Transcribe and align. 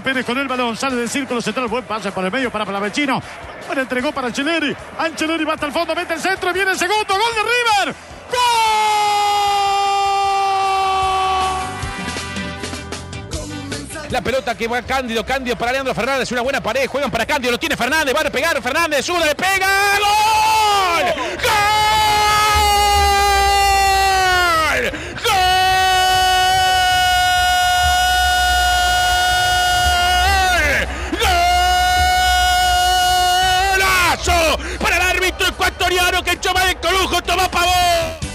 Pérez 0.00 0.24
con 0.24 0.38
el 0.38 0.48
balón, 0.48 0.76
sale 0.76 0.96
del 0.96 1.08
círculo 1.08 1.40
central, 1.40 1.68
buen 1.68 1.84
pase 1.84 2.12
por 2.12 2.24
el 2.24 2.30
medio 2.30 2.50
para 2.50 2.64
Palavecino. 2.64 3.22
Bueno, 3.66 3.82
entregó 3.82 4.12
para 4.12 4.28
Anceleri. 4.28 4.74
Anceleri 4.98 5.44
va 5.44 5.54
hasta 5.54 5.66
el 5.66 5.72
fondo, 5.72 5.94
mete 5.94 6.14
el 6.14 6.20
centro, 6.20 6.52
viene 6.52 6.70
el 6.70 6.78
segundo, 6.78 7.04
gol 7.14 7.34
de 7.34 7.42
River. 7.42 7.94
¡Gol! 8.30 8.38
La 14.10 14.22
pelota 14.22 14.56
que 14.56 14.66
va 14.66 14.80
Cándido, 14.82 15.24
Cándido 15.24 15.56
para 15.56 15.72
Leandro 15.72 15.94
Fernández, 15.94 16.32
una 16.32 16.40
buena 16.40 16.62
pared, 16.62 16.86
juegan 16.86 17.10
para 17.10 17.26
Cándido, 17.26 17.52
lo 17.52 17.58
tiene 17.58 17.76
Fernández, 17.76 18.14
va 18.14 18.20
a 18.20 18.30
pegar 18.30 18.62
Fernández, 18.62 19.04
sube, 19.04 19.34
pega, 19.34 19.98
¡gol! 19.98 21.12
¡Gol! 21.42 21.97
Ecuatoriano 35.68 36.22
que 36.22 36.32
echó 36.32 36.52
mal 36.54 36.68
el 36.68 36.80
corujo, 36.80 37.22
toma 37.22 37.48
pavón. 37.50 38.27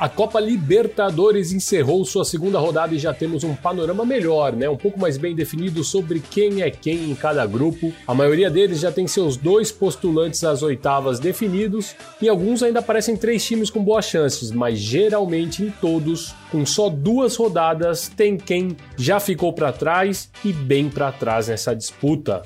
A 0.00 0.08
Copa 0.08 0.40
Libertadores 0.40 1.52
encerrou 1.52 2.06
sua 2.06 2.24
segunda 2.24 2.58
rodada 2.58 2.94
e 2.94 2.98
já 2.98 3.12
temos 3.12 3.44
um 3.44 3.54
panorama 3.54 4.02
melhor, 4.02 4.56
né? 4.56 4.66
Um 4.66 4.76
pouco 4.76 4.98
mais 4.98 5.18
bem 5.18 5.34
definido 5.34 5.84
sobre 5.84 6.20
quem 6.20 6.62
é 6.62 6.70
quem 6.70 7.10
em 7.10 7.14
cada 7.14 7.44
grupo. 7.44 7.92
A 8.06 8.14
maioria 8.14 8.48
deles 8.48 8.80
já 8.80 8.90
tem 8.90 9.06
seus 9.06 9.36
dois 9.36 9.70
postulantes 9.70 10.42
às 10.42 10.62
oitavas 10.62 11.20
definidos 11.20 11.94
e 12.18 12.30
alguns 12.30 12.62
ainda 12.62 12.78
aparecem 12.78 13.14
três 13.14 13.44
times 13.44 13.68
com 13.68 13.84
boas 13.84 14.06
chances, 14.06 14.50
mas 14.50 14.78
geralmente 14.78 15.64
em 15.64 15.70
todos, 15.70 16.34
com 16.50 16.64
só 16.64 16.88
duas 16.88 17.36
rodadas, 17.36 18.08
tem 18.08 18.38
quem 18.38 18.74
já 18.96 19.20
ficou 19.20 19.52
para 19.52 19.70
trás 19.70 20.30
e 20.42 20.50
bem 20.50 20.88
para 20.88 21.12
trás 21.12 21.48
nessa 21.48 21.76
disputa. 21.76 22.42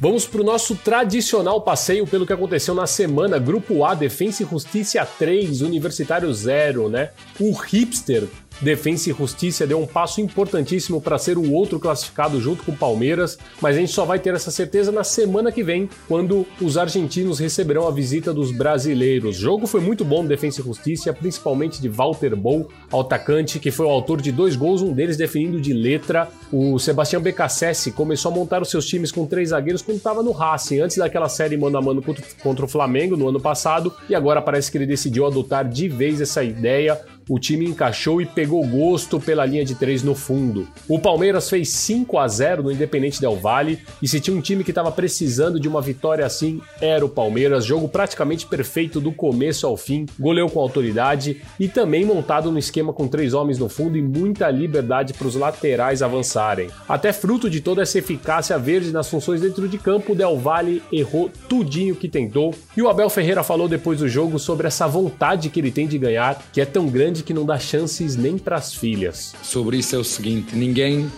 Vamos 0.00 0.24
para 0.24 0.40
o 0.40 0.44
nosso 0.44 0.76
tradicional 0.76 1.60
passeio 1.60 2.06
pelo 2.06 2.24
que 2.24 2.32
aconteceu 2.32 2.72
na 2.72 2.86
semana. 2.86 3.36
Grupo 3.36 3.84
A, 3.84 3.94
Defensa 3.94 4.44
e 4.44 4.46
Justiça 4.46 5.04
3, 5.04 5.60
Universitário 5.60 6.32
0, 6.32 6.88
né? 6.88 7.10
O 7.40 7.50
hipster 7.52 8.28
Defensa 8.60 9.10
e 9.10 9.12
Justiça 9.12 9.66
deu 9.66 9.80
um 9.80 9.86
passo 9.86 10.20
importantíssimo 10.20 11.00
para 11.00 11.18
ser 11.18 11.38
o 11.38 11.52
outro 11.52 11.78
classificado 11.78 12.40
junto 12.40 12.64
com 12.64 12.72
o 12.72 12.76
Palmeiras, 12.76 13.38
mas 13.60 13.76
a 13.76 13.80
gente 13.80 13.92
só 13.92 14.04
vai 14.04 14.18
ter 14.18 14.34
essa 14.34 14.50
certeza 14.50 14.90
na 14.90 15.04
semana 15.04 15.52
que 15.52 15.62
vem, 15.62 15.88
quando 16.08 16.46
os 16.60 16.76
argentinos 16.76 17.38
receberão 17.38 17.86
a 17.86 17.90
visita 17.90 18.32
dos 18.32 18.50
brasileiros. 18.50 19.38
O 19.38 19.40
jogo 19.40 19.66
foi 19.66 19.80
muito 19.80 20.04
bom 20.04 20.24
Defensa 20.24 20.60
e 20.60 20.64
Justiça, 20.64 21.12
principalmente 21.12 21.80
de 21.80 21.88
Walter 21.88 22.34
Bou, 22.34 22.68
atacante, 22.92 23.58
que 23.58 23.70
foi 23.70 23.86
o 23.86 23.90
autor 23.90 24.20
de 24.20 24.32
dois 24.32 24.56
gols, 24.56 24.82
um 24.82 24.92
deles 24.92 25.16
definido 25.16 25.60
de 25.60 25.72
letra. 25.72 26.28
O 26.52 26.78
Sebastião 26.78 27.22
Becassese 27.22 27.92
começou 27.92 28.32
a 28.32 28.34
montar 28.34 28.62
os 28.62 28.70
seus 28.70 28.86
times 28.86 29.12
com 29.12 29.26
três 29.26 29.50
zagueiros 29.50 29.82
quando 29.82 29.96
estava 29.96 30.22
no 30.22 30.32
Racing, 30.32 30.80
antes 30.80 30.96
daquela 30.96 31.28
série 31.28 31.56
mano 31.56 31.78
a 31.78 31.82
mano 31.82 32.02
contra 32.42 32.64
o 32.64 32.68
Flamengo 32.68 33.16
no 33.16 33.28
ano 33.28 33.40
passado, 33.40 33.92
e 34.08 34.14
agora 34.14 34.42
parece 34.42 34.70
que 34.70 34.78
ele 34.78 34.86
decidiu 34.86 35.26
adotar 35.26 35.68
de 35.68 35.88
vez 35.88 36.20
essa 36.20 36.42
ideia 36.42 37.00
o 37.28 37.38
time 37.38 37.66
encaixou 37.66 38.20
e 38.20 38.26
pegou 38.26 38.66
gosto 38.66 39.20
pela 39.20 39.44
linha 39.44 39.64
de 39.64 39.74
três 39.74 40.02
no 40.02 40.14
fundo. 40.14 40.66
O 40.88 40.98
Palmeiras 40.98 41.48
fez 41.50 41.68
5 41.70 42.18
a 42.18 42.26
0 42.26 42.62
no 42.62 42.72
Independente 42.72 43.20
Del 43.20 43.36
Valle 43.36 43.80
e 44.02 44.08
se 44.08 44.20
tinha 44.20 44.36
um 44.36 44.40
time 44.40 44.64
que 44.64 44.70
estava 44.70 44.90
precisando 44.90 45.60
de 45.60 45.68
uma 45.68 45.80
vitória 45.80 46.24
assim, 46.24 46.60
era 46.80 47.04
o 47.04 47.08
Palmeiras. 47.08 47.64
Jogo 47.64 47.88
praticamente 47.88 48.46
perfeito 48.46 49.00
do 49.00 49.12
começo 49.12 49.66
ao 49.66 49.76
fim, 49.76 50.06
goleou 50.18 50.48
com 50.48 50.60
autoridade 50.60 51.42
e 51.58 51.68
também 51.68 52.04
montado 52.04 52.50
no 52.50 52.58
esquema 52.58 52.92
com 52.92 53.06
três 53.06 53.34
homens 53.34 53.58
no 53.58 53.68
fundo 53.68 53.96
e 53.98 54.02
muita 54.02 54.50
liberdade 54.50 55.12
para 55.12 55.26
os 55.26 55.34
laterais 55.34 56.02
avançarem. 56.02 56.68
Até 56.88 57.12
fruto 57.12 57.50
de 57.50 57.60
toda 57.60 57.82
essa 57.82 57.98
eficácia 57.98 58.58
verde 58.58 58.90
nas 58.90 59.08
funções 59.08 59.40
dentro 59.40 59.68
de 59.68 59.78
campo, 59.78 60.12
o 60.12 60.16
Del 60.16 60.38
Valle 60.38 60.82
errou 60.92 61.30
tudinho 61.48 61.94
que 61.94 62.08
tentou 62.08 62.54
e 62.76 62.82
o 62.82 62.88
Abel 62.88 63.10
Ferreira 63.10 63.42
falou 63.42 63.68
depois 63.68 63.98
do 63.98 64.08
jogo 64.08 64.38
sobre 64.38 64.66
essa 64.66 64.86
vontade 64.86 65.50
que 65.50 65.60
ele 65.60 65.70
tem 65.70 65.86
de 65.86 65.98
ganhar, 65.98 66.42
que 66.52 66.60
é 66.60 66.64
tão 66.64 66.86
grande 66.86 67.17
que 67.22 67.34
não 67.34 67.44
dá 67.44 67.58
chances 67.58 68.16
nem 68.16 68.38
para 68.38 68.56
as 68.56 68.74
filhas. 68.74 69.34
Sobre 69.42 69.78
isso 69.78 69.94
é 69.94 69.98
o 69.98 70.04
seguinte: 70.04 70.54
ninguém, 70.54 71.10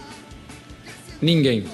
ninguém, 1.20 1.64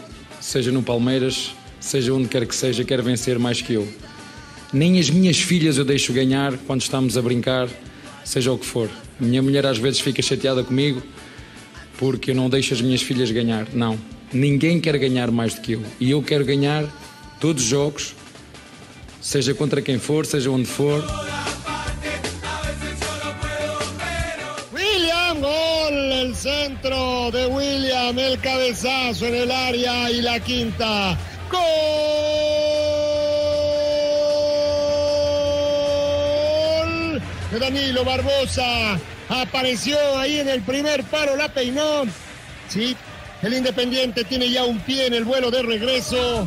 seja 0.40 0.70
no 0.72 0.82
Palmeiras, 0.82 1.54
seja 1.80 2.12
onde 2.12 2.28
quer 2.28 2.46
que 2.46 2.54
seja, 2.54 2.84
quer 2.84 3.02
vencer 3.02 3.38
mais 3.38 3.60
que 3.60 3.74
eu. 3.74 3.86
Nem 4.72 4.98
as 4.98 5.08
minhas 5.08 5.38
filhas 5.38 5.78
eu 5.78 5.84
deixo 5.84 6.12
ganhar 6.12 6.56
quando 6.66 6.82
estamos 6.82 7.16
a 7.16 7.22
brincar, 7.22 7.68
seja 8.24 8.52
o 8.52 8.58
que 8.58 8.66
for. 8.66 8.90
Minha 9.18 9.42
mulher 9.42 9.64
às 9.64 9.78
vezes 9.78 10.00
fica 10.00 10.20
chateada 10.20 10.62
comigo 10.62 11.02
porque 11.98 12.30
eu 12.30 12.34
não 12.34 12.48
deixo 12.48 12.74
as 12.74 12.80
minhas 12.80 13.02
filhas 13.02 13.30
ganhar. 13.30 13.66
Não. 13.72 13.98
Ninguém 14.32 14.80
quer 14.80 14.98
ganhar 14.98 15.30
mais 15.30 15.54
do 15.54 15.60
que 15.60 15.72
eu. 15.72 15.82
E 16.00 16.10
eu 16.10 16.22
quero 16.22 16.44
ganhar 16.44 16.84
todos 17.40 17.62
os 17.62 17.68
jogos, 17.68 18.14
seja 19.20 19.54
contra 19.54 19.80
quem 19.80 19.98
for, 19.98 20.26
seja 20.26 20.50
onde 20.50 20.66
for. 20.66 21.04
De 26.82 27.46
William, 27.46 28.18
el 28.18 28.38
cabezazo 28.38 29.26
en 29.26 29.34
el 29.34 29.50
área 29.50 30.10
y 30.10 30.20
la 30.20 30.38
quinta. 30.40 31.16
¡Gol! 31.50 31.62
Danilo 37.58 38.04
Barbosa 38.04 38.98
apareció 39.28 39.96
ahí 40.18 40.38
en 40.38 40.48
el 40.50 40.60
primer 40.62 41.02
paro, 41.04 41.34
la 41.36 41.48
peinó. 41.48 42.04
Sí, 42.68 42.94
el 43.42 43.54
Independiente 43.54 44.24
tiene 44.24 44.50
ya 44.50 44.64
un 44.64 44.78
pie 44.80 45.06
en 45.06 45.14
el 45.14 45.24
vuelo 45.24 45.50
de 45.50 45.62
regreso. 45.62 46.46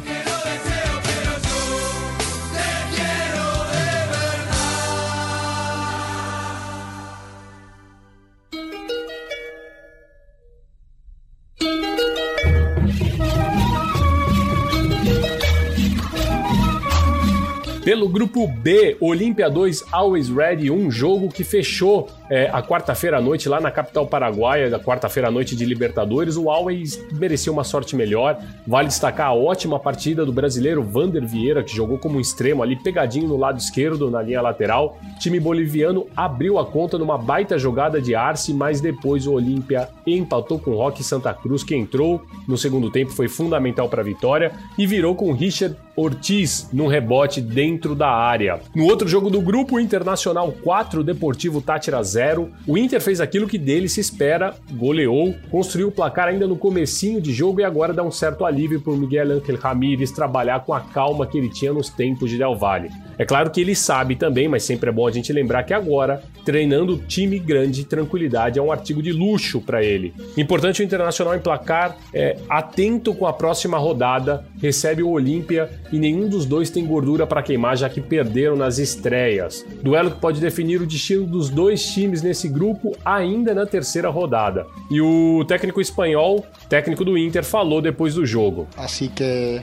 Pelo 17.84 18.10
grupo 18.10 18.46
B, 18.46 18.98
Olímpia 19.00 19.50
2 19.50 19.86
Always 19.92 20.30
Ready, 20.30 20.70
um 20.70 20.92
jogo 20.92 21.30
que 21.30 21.46
fechou 21.46 22.10
é, 22.30 22.50
a 22.52 22.62
quarta-feira 22.62 23.18
à 23.18 23.22
noite 23.22 23.50
lá 23.50 23.60
na 23.60 23.72
capital 23.72 24.06
paraguaia, 24.06 24.70
da 24.70 24.80
quarta-feira 24.80 25.30
à 25.30 25.32
noite 25.32 25.56
de 25.56 25.66
Libertadores. 25.66 26.38
O 26.38 26.50
Always 26.50 27.04
merecia 27.12 27.52
uma 27.52 27.64
sorte 27.64 27.96
melhor. 27.96 28.40
Vale 28.68 28.88
destacar 28.88 29.28
a 29.28 29.34
ótima 29.34 29.80
partida 29.80 30.26
do 30.26 30.32
brasileiro 30.32 30.84
Vander 30.84 31.26
Vieira, 31.26 31.64
que 31.64 31.76
jogou 31.76 31.98
como 31.98 32.18
um 32.18 32.22
extremo 32.22 32.62
ali, 32.62 32.76
pegadinho 32.76 33.28
no 33.28 33.38
lado 33.38 33.58
esquerdo, 33.58 34.12
na 34.12 34.22
linha 34.22 34.42
lateral. 34.42 34.98
O 35.16 35.20
time 35.20 35.40
boliviano 35.40 36.08
abriu 36.16 36.60
a 36.60 36.66
conta 36.66 36.98
numa 36.98 37.18
baita 37.18 37.58
jogada 37.58 38.02
de 38.02 38.14
Arce, 38.14 38.54
mas 38.54 38.80
depois 38.80 39.26
o 39.26 39.34
Olímpia 39.34 39.90
empatou 40.06 40.60
com 40.60 40.72
o 40.72 40.78
Roque 40.78 41.04
Santa 41.04 41.34
Cruz, 41.34 41.64
que 41.64 41.76
entrou 41.76 42.22
no 42.48 42.58
segundo 42.58 42.92
tempo, 42.92 43.12
foi 43.12 43.28
fundamental 43.28 43.90
para 43.90 44.02
a 44.02 44.06
vitória 44.06 44.52
e 44.78 44.86
virou 44.86 45.16
com 45.16 45.32
Richard 45.32 45.76
Ortiz 45.96 46.70
num 46.72 46.88
rebote 46.88 47.42
dentro 47.42 47.94
da 47.94 48.10
área. 48.10 48.62
No 48.74 48.86
outro 48.86 49.08
jogo 49.08 49.30
do 49.30 49.42
grupo, 49.42 49.80
Internacional 49.80 50.54
4, 50.64 51.04
Deportivo 51.04 51.62
Tátira 51.62 52.02
0. 52.02 52.19
O 52.68 52.78
Inter 52.78 53.02
fez 53.02 53.22
aquilo 53.22 53.48
que 53.48 53.58
dele 53.58 53.88
se 53.88 54.00
espera, 54.00 54.54
goleou, 54.72 55.34
construiu 55.50 55.88
o 55.88 55.92
placar 55.92 56.28
ainda 56.28 56.48
no 56.48 56.58
comecinho 56.58 57.22
de 57.22 57.34
jogo 57.34 57.62
e 57.62 57.64
agora 57.64 57.94
dá 57.94 58.04
um 58.04 58.12
certo 58.12 58.46
alívio 58.46 58.82
para 58.82 58.94
o 58.94 58.98
Miguel 58.98 59.32
Ángel 59.32 59.58
Ramírez 59.58 60.12
trabalhar 60.12 60.62
com 60.62 60.74
a 60.74 60.82
calma 60.82 61.26
que 61.26 61.38
ele 61.38 61.50
tinha 61.50 61.74
nos 61.74 61.90
tempos 61.90 62.30
de 62.30 62.38
Del 62.38 62.56
Valle. 62.56 62.90
É 63.18 63.26
claro 63.26 63.50
que 63.50 63.62
ele 63.62 63.76
sabe 63.76 64.16
também, 64.16 64.48
mas 64.48 64.64
sempre 64.64 64.90
é 64.90 64.94
bom 64.94 65.08
a 65.08 65.12
gente 65.12 65.32
lembrar 65.34 65.64
que 65.64 65.74
agora, 65.74 66.24
treinando 66.46 66.98
time 66.98 67.38
grande, 67.38 67.84
tranquilidade 67.84 68.58
é 68.58 68.62
um 68.62 68.72
artigo 68.72 69.02
de 69.02 69.12
luxo 69.12 69.60
para 69.62 69.84
ele. 69.84 70.14
Importante 70.38 70.82
o 70.82 70.86
Internacional 70.86 71.36
emplacar, 71.36 71.98
é, 72.14 72.38
atento 72.50 73.14
com 73.14 73.28
a 73.28 73.34
próxima 73.34 73.78
rodada, 73.78 74.46
recebe 74.62 75.02
o 75.02 75.10
Olímpia 75.10 75.70
e 75.92 75.98
nenhum 75.98 76.28
dos 76.28 76.46
dois 76.46 76.70
tem 76.70 76.86
gordura 76.86 77.26
para 77.26 77.42
queimar, 77.42 77.78
já 77.78 77.90
que 77.90 78.02
perderam 78.02 78.56
nas 78.56 78.78
estreias. 78.78 79.66
Duelo 79.82 80.12
que 80.12 80.20
pode 80.20 80.40
definir 80.40 80.82
o 80.82 80.86
destino 80.86 81.26
dos 81.26 81.50
dois 81.50 81.84
times 81.94 82.22
nesse 82.22 82.48
grupo 82.48 82.96
ainda 83.04 83.54
na 83.54 83.66
terceira 83.66 84.10
rodada. 84.10 84.68
E 84.92 85.02
o 85.02 85.44
técnico 85.46 85.82
espanhol, 85.82 86.46
técnico 86.68 87.04
do 87.04 87.18
Inter, 87.18 87.44
falou 87.44 87.82
depois 87.82 88.14
do 88.14 88.26
jogo. 88.26 88.68
Assim 88.78 89.10
que 89.10 89.62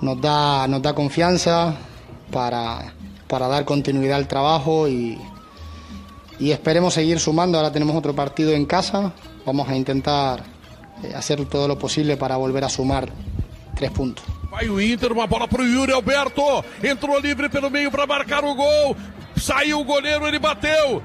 nos 0.00 0.20
dá, 0.20 0.66
dá 0.66 0.92
confiança 0.92 1.76
para, 2.30 2.92
para 3.28 3.48
dar 3.48 3.64
continuidad 3.64 4.18
al 4.18 4.28
trabajo 4.28 4.88
y, 4.88 5.18
y 6.38 6.50
esperemos 6.52 6.94
seguir 6.94 7.18
sumando. 7.18 7.58
Ahora 7.58 7.72
tenemos 7.72 7.96
otro 7.96 8.14
partido 8.14 8.52
en 8.52 8.64
casa. 8.64 9.12
Vamos 9.44 9.68
a 9.68 9.76
intentar 9.76 10.42
eh, 11.02 11.12
hacer 11.14 11.44
todo 11.46 11.68
lo 11.68 11.78
posible 11.78 12.16
para 12.16 12.36
volver 12.36 12.64
a 12.64 12.68
sumar 12.68 13.08
tres 13.74 13.90
puntos. 13.90 14.24
Vai 14.50 14.68
o 14.68 14.80
Inter, 14.80 15.12
uma 15.12 15.26
bola 15.26 15.48
para 15.48 15.62
o 15.62 15.66
Yuri 15.66 15.92
Alberto. 15.92 16.64
Entrou 16.82 17.18
livre 17.18 17.48
pelo 17.48 17.70
meio 17.70 17.90
para 17.90 18.06
marcar 18.06 18.44
o 18.44 18.54
gol. 18.54 18.96
Saiu 19.36 19.80
o 19.80 19.84
goleiro, 19.84 20.26
ele 20.26 20.38
bateu. 20.38 21.02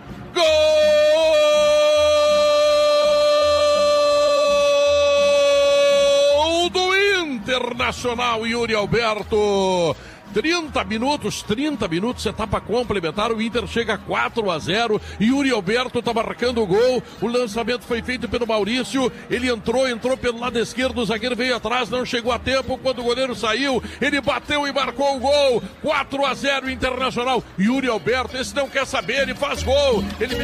Gol 6.36 6.70
do 6.70 6.96
Internacional, 6.96 8.46
Yuri 8.46 8.76
Alberto. 8.76 9.96
30 10.34 10.84
minutos, 10.84 11.42
30 11.44 11.88
minutos, 11.88 12.26
etapa 12.26 12.62
complementar. 12.62 13.32
O 13.32 13.42
Inter 13.42 13.68
chega 13.68 13.98
4 13.98 14.52
a 14.52 14.60
0. 14.60 15.02
Yuri 15.20 15.52
Alberto 15.52 16.00
está 16.00 16.14
marcando 16.14 16.62
o 16.62 16.68
gol. 16.68 17.04
O 17.22 17.28
lançamento 17.28 17.84
foi 17.84 18.02
feito 18.02 18.28
pelo 18.28 18.48
Maurício. 18.48 19.12
Ele 19.30 19.50
entrou, 19.50 19.88
entrou 19.88 20.18
pelo 20.18 20.40
lado 20.40 20.60
esquerdo. 20.60 21.00
O 21.00 21.06
zagueiro 21.06 21.36
veio 21.36 21.56
atrás, 21.56 21.90
não 21.90 22.06
chegou 22.06 22.32
a 22.32 22.40
tempo. 22.40 22.78
Quando 22.78 23.00
o 23.00 23.04
goleiro 23.04 23.36
saiu, 23.36 23.82
ele 24.02 24.22
bateu 24.22 24.68
e 24.68 24.72
marcou 24.72 25.18
o 25.18 25.20
gol. 25.20 25.64
4 25.82 26.26
a 26.26 26.34
0 26.34 26.70
Internacional. 26.70 27.44
Yuri 27.58 27.88
Alberto, 27.88 28.38
esse 28.38 28.56
não 28.56 28.70
quer 28.70 28.86
saber, 28.86 29.24
ele 29.24 29.36
faz 29.36 29.64
gol. 29.64 30.04
Ele 30.20 30.36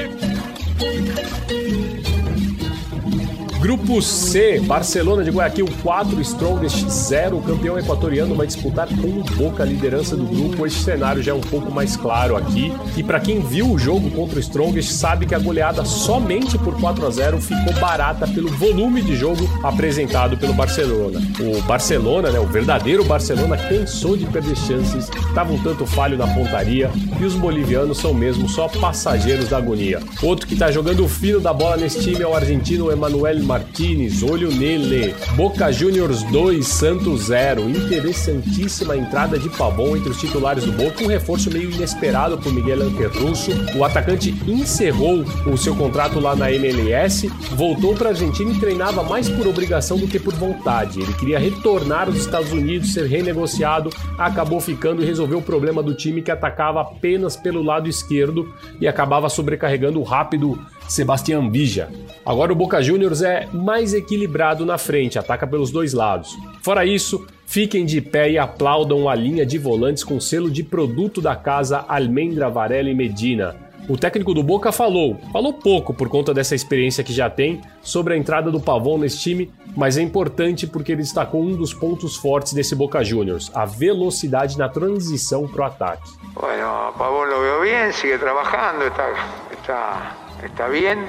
Grupo 3.66 4.00
C, 4.00 4.60
Barcelona 4.60 5.24
de 5.24 5.32
Guayaquil 5.32 5.68
4, 5.82 6.22
Strongest 6.22 6.88
0. 6.88 7.38
O 7.38 7.42
campeão 7.42 7.80
equatoriano 7.80 8.36
vai 8.36 8.46
disputar 8.46 8.88
com 8.88 9.24
Boca 9.36 9.64
a 9.64 9.66
liderança 9.66 10.16
do 10.16 10.24
grupo. 10.24 10.68
Esse 10.68 10.84
cenário 10.84 11.24
já 11.24 11.32
é 11.32 11.34
um 11.34 11.42
pouco 11.42 11.72
mais 11.72 11.98
claro 11.98 12.36
aqui. 12.36 12.72
E 12.96 13.02
para 13.02 13.20
quem 13.20 13.40
viu 13.40 13.72
o 13.72 13.80
jogo 13.80 14.12
contra 14.12 14.38
o 14.38 14.40
Strongest, 14.40 14.92
sabe 14.92 15.26
que 15.26 15.34
a 15.34 15.40
goleada 15.40 15.84
somente 15.84 16.60
por 16.60 16.80
4 16.80 17.08
a 17.08 17.10
0 17.10 17.42
ficou 17.42 17.74
barata 17.82 18.28
pelo 18.28 18.50
volume 18.50 19.02
de 19.02 19.16
jogo 19.16 19.50
apresentado 19.64 20.38
pelo 20.38 20.54
Barcelona. 20.54 21.20
O 21.40 21.60
Barcelona, 21.64 22.30
né, 22.30 22.40
o 22.40 22.46
verdadeiro 22.46 23.04
Barcelona, 23.04 23.58
cansou 23.58 24.16
de 24.16 24.28
perder 24.28 24.56
chances, 24.58 25.10
estava 25.10 25.52
um 25.52 25.58
tanto 25.58 25.88
falho 25.88 26.16
na 26.16 26.28
pontaria 26.28 26.92
e 27.20 27.26
os 27.26 27.34
bolivianos 27.34 27.98
são 27.98 28.14
mesmo 28.14 28.48
só 28.48 28.68
passageiros 28.68 29.50
da 29.50 29.58
agonia. 29.58 30.04
Outro 30.22 30.46
que 30.46 30.54
está 30.54 30.70
jogando 30.70 31.04
o 31.04 31.10
fino 31.10 31.40
da 31.40 31.52
bola 31.52 31.78
nesse 31.78 32.00
time 32.00 32.22
é 32.22 32.28
o 32.28 32.36
argentino 32.36 32.92
Emanuel 32.92 33.40
Martinez, 33.56 34.22
olho 34.22 34.52
nele. 34.52 35.16
Boca 35.38 35.72
Juniors 35.72 36.24
2, 36.24 36.68
Santos 36.68 37.28
0. 37.28 37.70
Interessantíssima 37.70 38.98
entrada 38.98 39.40
de 39.40 39.48
Pavon 39.48 39.96
entre 39.96 40.10
os 40.10 40.20
titulares 40.20 40.66
do 40.66 40.74
Boca, 40.74 41.02
um 41.02 41.08
reforço 41.08 41.50
meio 41.50 41.72
inesperado 41.72 42.38
por 42.38 42.52
Miguel 42.52 42.90
Russo. 43.12 43.52
O 43.78 43.86
atacante 43.86 44.36
encerrou 44.46 45.24
o 45.46 45.56
seu 45.56 45.74
contrato 45.74 46.20
lá 46.20 46.36
na 46.36 46.52
MLS, 46.52 47.30
voltou 47.52 47.96
para 47.96 48.10
a 48.10 48.12
Argentina 48.12 48.52
e 48.52 48.60
treinava 48.60 49.04
mais 49.04 49.30
por 49.30 49.48
obrigação 49.48 49.98
do 49.98 50.08
que 50.08 50.20
por 50.20 50.34
vontade. 50.34 51.00
Ele 51.00 51.14
queria 51.14 51.40
retornar 51.40 52.10
aos 52.10 52.18
Estados 52.18 52.52
Unidos, 52.52 52.92
ser 52.92 53.06
renegociado, 53.06 53.90
acabou 54.18 54.60
ficando 54.60 55.02
e 55.02 55.06
resolveu 55.06 55.38
o 55.38 55.42
problema 55.42 55.82
do 55.82 55.94
time 55.94 56.22
que 56.22 56.32
atacava 56.32 56.82
apenas 56.82 57.38
pelo 57.38 57.64
lado 57.64 57.88
esquerdo 57.88 58.54
e 58.82 58.88
acabava 58.88 59.30
sobrecarregando 59.30 60.02
o 60.02 60.04
rápido 60.04 60.60
Sebastião 60.88 61.50
Vija. 61.52 61.90
Agora 62.26 62.52
o 62.52 62.56
Boca 62.56 62.82
Juniors 62.82 63.22
é 63.22 63.48
mais 63.54 63.94
equilibrado 63.94 64.66
na 64.66 64.78
frente, 64.78 65.20
ataca 65.20 65.46
pelos 65.46 65.72
dois 65.72 65.94
lados. 65.94 66.36
Fora 66.62 66.86
isso, 66.86 67.26
fiquem 67.46 67.86
de 67.86 68.02
pé 68.02 68.32
e 68.32 68.38
aplaudam 68.38 69.08
a 69.08 69.16
linha 69.16 69.46
de 69.46 69.58
volantes 69.58 70.04
com 70.04 70.20
selo 70.20 70.50
de 70.50 70.64
produto 70.64 71.22
da 71.22 71.36
casa 71.36 71.86
Almendra 71.88 72.50
Varela 72.50 72.90
e 72.90 72.96
Medina. 72.96 73.56
O 73.88 73.96
técnico 73.96 74.34
do 74.34 74.42
Boca 74.42 74.72
falou, 74.72 75.20
falou 75.32 75.54
pouco 75.54 75.94
por 75.94 76.10
conta 76.10 76.34
dessa 76.34 76.56
experiência 76.56 77.04
que 77.04 77.14
já 77.14 77.30
tem 77.30 77.62
sobre 77.84 78.16
a 78.16 78.18
entrada 78.18 78.50
do 78.50 78.60
Pavon 78.60 78.98
nesse 78.98 79.20
time, 79.20 79.52
mas 79.78 79.96
é 79.96 80.02
importante 80.02 80.66
porque 80.66 80.94
ele 80.94 81.04
destacou 81.04 81.44
um 81.44 81.56
dos 81.56 81.72
pontos 81.72 82.16
fortes 82.16 82.54
desse 82.54 82.74
Boca 82.74 83.04
Juniors, 83.04 83.52
a 83.54 83.64
velocidade 83.64 84.58
na 84.58 84.68
transição 84.68 85.48
para 85.48 85.62
o 85.62 85.66
ataque. 85.66 86.12
Bueno, 86.34 86.94
Pavón 86.98 87.30
lo 87.30 87.40
veo 87.42 87.62
bien, 87.62 87.94
sigue 87.94 88.18
trabajando, 88.18 88.86
está, 88.86 89.12
está, 89.52 90.25
está 90.44 90.68
bien, 90.68 91.06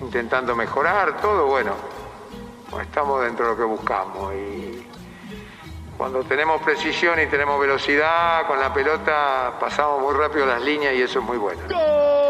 intentando 0.00 0.54
mejorar, 0.54 1.20
todo 1.20 1.46
bueno. 1.46 1.74
Estamos 2.80 3.22
dentro 3.22 3.46
de 3.46 3.52
lo 3.52 3.56
que 3.56 3.64
buscamos 3.64 4.34
y 4.34 4.86
cuando 5.96 6.24
tenemos 6.24 6.60
precisión 6.62 7.20
y 7.20 7.26
tenemos 7.26 7.60
velocidad 7.60 8.46
con 8.48 8.58
la 8.58 8.74
pelota 8.74 9.52
pasamos 9.60 10.02
muy 10.02 10.14
rápido 10.14 10.44
las 10.44 10.60
líneas 10.60 10.94
y 10.94 11.02
eso 11.02 11.20
es 11.20 11.24
muy 11.24 11.38
bueno. 11.38 11.60
¡Gol! 11.68 12.24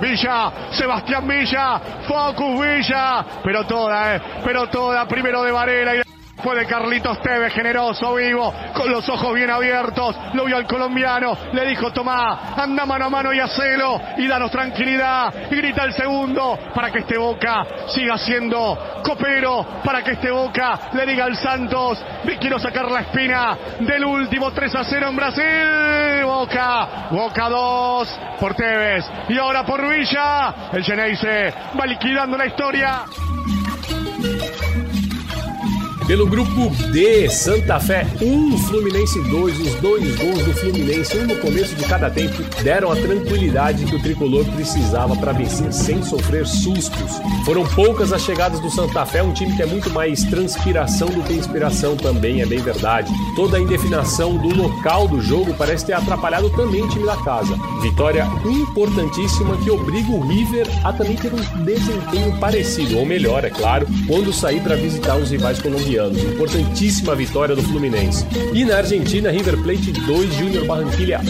Villa, 0.00 0.52
Sebastián 0.72 1.26
Villa, 1.26 1.80
Focus 2.06 2.60
Villa, 2.60 3.24
pero 3.42 3.66
toda, 3.66 4.16
eh, 4.16 4.22
pero 4.44 4.68
toda, 4.68 5.06
primero 5.08 5.42
de 5.42 5.50
Varela 5.50 5.94
y 5.94 6.05
fue 6.42 6.56
de 6.56 6.66
Carlitos 6.66 7.20
Tevez, 7.22 7.52
generoso, 7.52 8.14
vivo, 8.14 8.52
con 8.74 8.90
los 8.90 9.08
ojos 9.08 9.34
bien 9.34 9.50
abiertos. 9.50 10.16
Lo 10.34 10.44
vio 10.44 10.56
al 10.56 10.66
colombiano, 10.66 11.36
le 11.52 11.66
dijo 11.66 11.92
Tomá, 11.92 12.54
anda 12.56 12.86
mano 12.86 13.06
a 13.06 13.10
mano 13.10 13.32
y 13.32 13.40
hacelo 13.40 14.00
y 14.16 14.26
danos 14.26 14.50
tranquilidad. 14.50 15.32
Y 15.50 15.56
grita 15.56 15.84
el 15.84 15.92
segundo 15.94 16.58
para 16.74 16.90
que 16.90 17.00
este 17.00 17.18
Boca 17.18 17.66
siga 17.88 18.18
siendo 18.18 19.02
copero, 19.02 19.66
para 19.84 20.02
que 20.02 20.12
este 20.12 20.30
Boca 20.30 20.90
le 20.92 21.06
diga 21.06 21.24
al 21.24 21.36
Santos, 21.36 22.02
me 22.24 22.38
quiero 22.38 22.58
sacar 22.58 22.90
la 22.90 23.00
espina 23.00 23.56
del 23.80 24.04
último 24.04 24.52
3 24.52 24.74
a 24.74 24.84
0 24.84 25.08
en 25.08 25.16
Brasil. 25.16 26.24
Boca, 26.24 27.08
Boca 27.10 27.48
2 27.48 28.20
por 28.38 28.54
Tevez 28.54 29.04
y 29.28 29.38
ahora 29.38 29.64
por 29.64 29.88
Villa. 29.88 30.70
El 30.72 30.84
Geneise 30.84 31.52
va 31.78 31.86
liquidando 31.86 32.36
la 32.36 32.46
historia. 32.46 33.04
Pelo 36.06 36.24
grupo 36.24 36.70
D, 36.92 37.28
Santa 37.28 37.80
Fé 37.80 38.06
1, 38.22 38.58
Fluminense 38.58 39.20
2. 39.22 39.58
Os 39.58 39.74
dois 39.80 40.14
gols 40.14 40.44
do 40.44 40.52
Fluminense, 40.52 41.18
um 41.18 41.26
no 41.26 41.34
começo 41.38 41.74
de 41.74 41.82
cada 41.84 42.08
tempo, 42.08 42.44
deram 42.62 42.92
a 42.92 42.96
tranquilidade 42.96 43.84
que 43.84 43.96
o 43.96 44.00
tricolor 44.00 44.44
precisava 44.54 45.16
para 45.16 45.32
vencer 45.32 45.72
sem 45.72 46.00
sofrer 46.04 46.46
sustos. 46.46 47.20
Foram 47.44 47.66
poucas 47.66 48.12
as 48.12 48.22
chegadas 48.22 48.60
do 48.60 48.70
Santa 48.70 49.04
Fé, 49.04 49.20
um 49.20 49.32
time 49.32 49.56
que 49.56 49.62
é 49.64 49.66
muito 49.66 49.90
mais 49.90 50.22
transpiração 50.22 51.08
do 51.08 51.24
que 51.24 51.32
inspiração 51.32 51.96
também, 51.96 52.40
é 52.40 52.46
bem 52.46 52.60
verdade. 52.60 53.12
Toda 53.34 53.56
a 53.56 53.60
indefinição 53.60 54.36
do 54.36 54.54
local 54.54 55.08
do 55.08 55.20
jogo 55.20 55.54
parece 55.54 55.86
ter 55.86 55.94
atrapalhado 55.94 56.48
também 56.50 56.84
o 56.84 56.88
time 56.88 57.04
da 57.04 57.16
casa. 57.16 57.58
Vitória 57.82 58.24
importantíssima 58.44 59.56
que 59.56 59.72
obriga 59.72 60.12
o 60.12 60.20
River 60.20 60.68
a 60.84 60.92
também 60.92 61.16
ter 61.16 61.32
um 61.34 61.64
desempenho 61.64 62.38
parecido, 62.38 62.96
ou 62.96 63.04
melhor, 63.04 63.44
é 63.44 63.50
claro, 63.50 63.88
quando 64.06 64.32
sair 64.32 64.60
para 64.60 64.76
visitar 64.76 65.16
os 65.16 65.30
rivais 65.30 65.60
colombianos 65.60 65.95
19 65.96 65.98
anos. 65.98 66.22
Importantíssima 66.22 67.14
vitória 67.14 67.56
do 67.56 67.62
Fluminense. 67.62 68.26
E 68.52 68.64
na 68.64 68.76
Argentina, 68.76 69.30
River 69.30 69.56
Plate 69.62 69.92
2, 69.92 70.34
Júnior 70.34 70.66
Barranquilha 70.66 71.20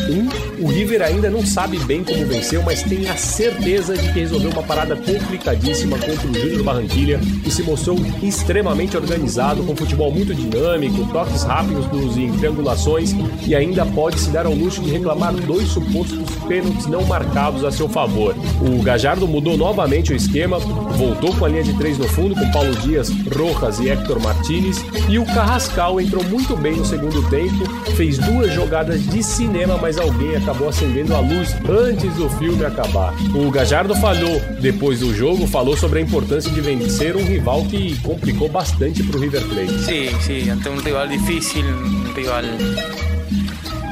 1. 0.58 0.64
O 0.64 0.68
River 0.68 1.02
ainda 1.02 1.30
não 1.30 1.44
sabe 1.44 1.78
bem 1.80 2.02
como 2.02 2.26
venceu, 2.26 2.62
mas 2.62 2.82
tem 2.82 3.08
a 3.08 3.16
certeza 3.16 3.96
de 3.96 4.12
que 4.12 4.20
resolveu 4.20 4.50
uma 4.50 4.62
parada 4.62 4.96
complicadíssima 4.96 5.98
contra 5.98 6.26
o 6.26 6.34
Júnior 6.34 6.62
Barranquilha 6.62 7.20
e 7.44 7.50
se 7.50 7.62
mostrou 7.62 7.98
extremamente 8.22 8.96
organizado, 8.96 9.62
com 9.62 9.76
futebol 9.76 10.10
muito 10.10 10.34
dinâmico, 10.34 11.06
toques 11.12 11.42
rápidos 11.42 11.86
dos 11.86 12.16
em 12.16 12.32
triangulações 12.32 13.14
e 13.46 13.54
ainda 13.54 13.84
pode 13.86 14.18
se 14.18 14.30
dar 14.30 14.46
ao 14.46 14.54
luxo 14.54 14.80
de 14.82 14.90
reclamar 14.90 15.32
dois 15.34 15.68
supostos 15.68 16.18
pênaltis 16.48 16.86
não 16.86 17.04
marcados 17.04 17.64
a 17.64 17.70
seu 17.70 17.88
favor. 17.88 18.34
O 18.60 18.82
Gajardo 18.82 19.26
mudou 19.28 19.56
novamente 19.56 20.12
o 20.12 20.16
esquema, 20.16 20.58
voltou 20.58 21.34
com 21.36 21.44
a 21.44 21.48
linha 21.48 21.62
de 21.62 21.74
três 21.74 21.98
no 21.98 22.08
fundo 22.08 22.34
com 22.34 22.50
Paulo 22.50 22.74
Dias, 22.76 23.10
Rojas 23.36 23.78
e 23.80 23.90
Hector 23.90 24.18
Martinez 24.56 24.84
e 25.08 25.18
o 25.18 25.24
Carrascal 25.26 26.00
entrou 26.00 26.24
muito 26.24 26.56
bem 26.56 26.76
no 26.76 26.84
segundo 26.84 27.22
tempo, 27.28 27.64
fez 27.94 28.18
duas 28.18 28.52
jogadas 28.52 29.06
de 29.06 29.22
cinema, 29.22 29.76
mas 29.76 29.98
alguém 29.98 30.36
acabou 30.36 30.68
acendendo 30.68 31.14
a 31.14 31.20
luz 31.20 31.54
antes 31.68 32.14
do 32.14 32.28
filme 32.30 32.64
acabar. 32.64 33.14
O 33.34 33.50
Gajardo 33.50 33.94
falhou 33.96 34.40
depois 34.60 35.00
do 35.00 35.14
jogo, 35.14 35.46
falou 35.46 35.76
sobre 35.76 36.00
a 36.00 36.02
importância 36.02 36.50
de 36.50 36.60
vencer 36.60 37.16
um 37.16 37.24
rival 37.24 37.64
que 37.64 37.96
complicou 38.00 38.48
bastante 38.48 39.02
para 39.02 39.16
o 39.16 39.20
River 39.20 39.42
Plate. 39.44 39.78
Sí, 39.84 40.10
sí, 40.20 40.50
ante 40.50 40.68
un 40.68 40.80
rival 40.82 41.08
difícil, 41.08 41.64
un 41.64 42.14
rival 42.14 42.44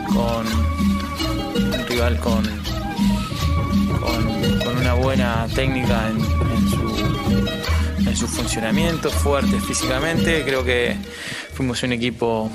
con 0.07 0.47
un 1.57 1.87
rival 1.89 2.19
con 2.19 2.43
con, 4.01 4.59
con 4.65 4.77
una 4.79 4.95
buena 4.95 5.47
técnica 5.55 6.09
en, 6.09 6.54
en 8.15 8.19
su 8.19 8.27
en 8.27 8.31
su 8.31 8.37
funcionamiento, 8.37 9.11
fuerte 9.11 9.61
físicamente. 9.61 10.45
Creo 10.45 10.65
que 10.65 10.97
fuimos 11.53 11.83
un 11.83 11.93
equipo 11.93 12.49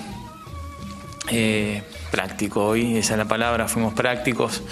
eh, 1.27 1.83
práctico 2.09 2.65
hoy, 2.65 2.97
esa 2.97 3.15
es 3.15 3.17
la 3.17 3.25
palabra, 3.25 3.67
fuimos 3.67 3.93
prácticos 3.93 4.63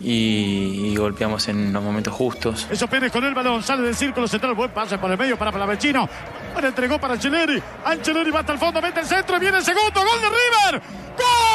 y, 0.00 0.96
golpeamos 0.96 1.46
en 1.48 1.74
los 1.74 1.82
momentos 1.82 2.14
justos. 2.14 2.66
Eso 2.70 2.88
Pérez 2.88 3.12
con 3.12 3.22
el 3.24 3.34
balón, 3.34 3.62
sale 3.62 3.82
del 3.82 3.94
círculo 3.94 4.26
central, 4.26 4.54
buen 4.54 4.70
pase 4.70 4.96
por 4.96 5.10
el 5.10 5.18
medio 5.18 5.36
para 5.36 5.52
Palavecino. 5.52 6.08
Entregó 6.62 6.98
para 6.98 7.14
Anceleri. 7.14 7.62
Anceleri 7.84 8.30
va 8.30 8.40
hasta 8.40 8.54
el 8.54 8.58
fondo, 8.58 8.80
mete 8.80 9.00
el 9.00 9.06
centro, 9.06 9.38
viene 9.38 9.58
el 9.58 9.64
segundo, 9.64 10.00
gol 10.00 10.20
de 10.20 10.28
River. 10.28 10.82
Y 11.18 11.47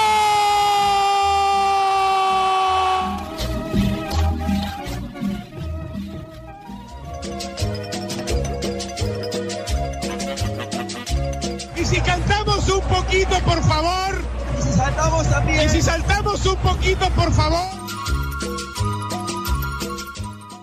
cantamos 12.03 12.69
un 12.69 12.81
poquito, 12.81 13.39
por 13.41 13.61
favor. 13.63 14.21
Y 14.57 14.61
si 14.61 14.71
saltamos 14.73 15.29
también. 15.29 15.65
Y 15.65 15.69
si 15.69 15.81
saltamos 15.81 16.45
un 16.45 16.55
poquito, 16.57 17.09
por 17.11 17.31
favor. 17.31 17.83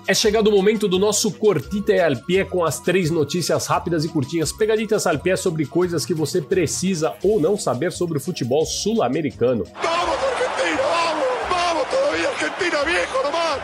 É 0.06 0.14
chegado 0.14 0.50
o 0.50 0.52
momento 0.52 0.88
do 0.88 0.98
nosso 0.98 1.30
Cortita 1.30 1.92
e 1.92 2.00
al 2.00 2.16
pé 2.16 2.44
com 2.44 2.64
as 2.64 2.80
três 2.80 3.12
notícias 3.12 3.68
rápidas 3.68 4.04
e 4.04 4.08
curtinhas, 4.08 4.50
pegaditas 4.50 5.06
al 5.06 5.20
pé 5.20 5.36
sobre 5.36 5.64
coisas 5.66 6.04
que 6.04 6.12
você 6.12 6.42
precisa 6.42 7.14
ou 7.22 7.40
não 7.40 7.56
saber 7.56 7.92
sobre 7.92 8.18
o 8.18 8.20
futebol 8.20 8.66
sul-americano. 8.66 9.64
¡Vamos, 9.80 10.16
Argentina! 10.16 10.82
¡Vamos! 10.82 11.26
¡Vamos 11.48 11.90
todavía, 11.90 12.28
Argentina, 12.28 12.82
viejo 12.82 13.22
nomás! 13.22 13.60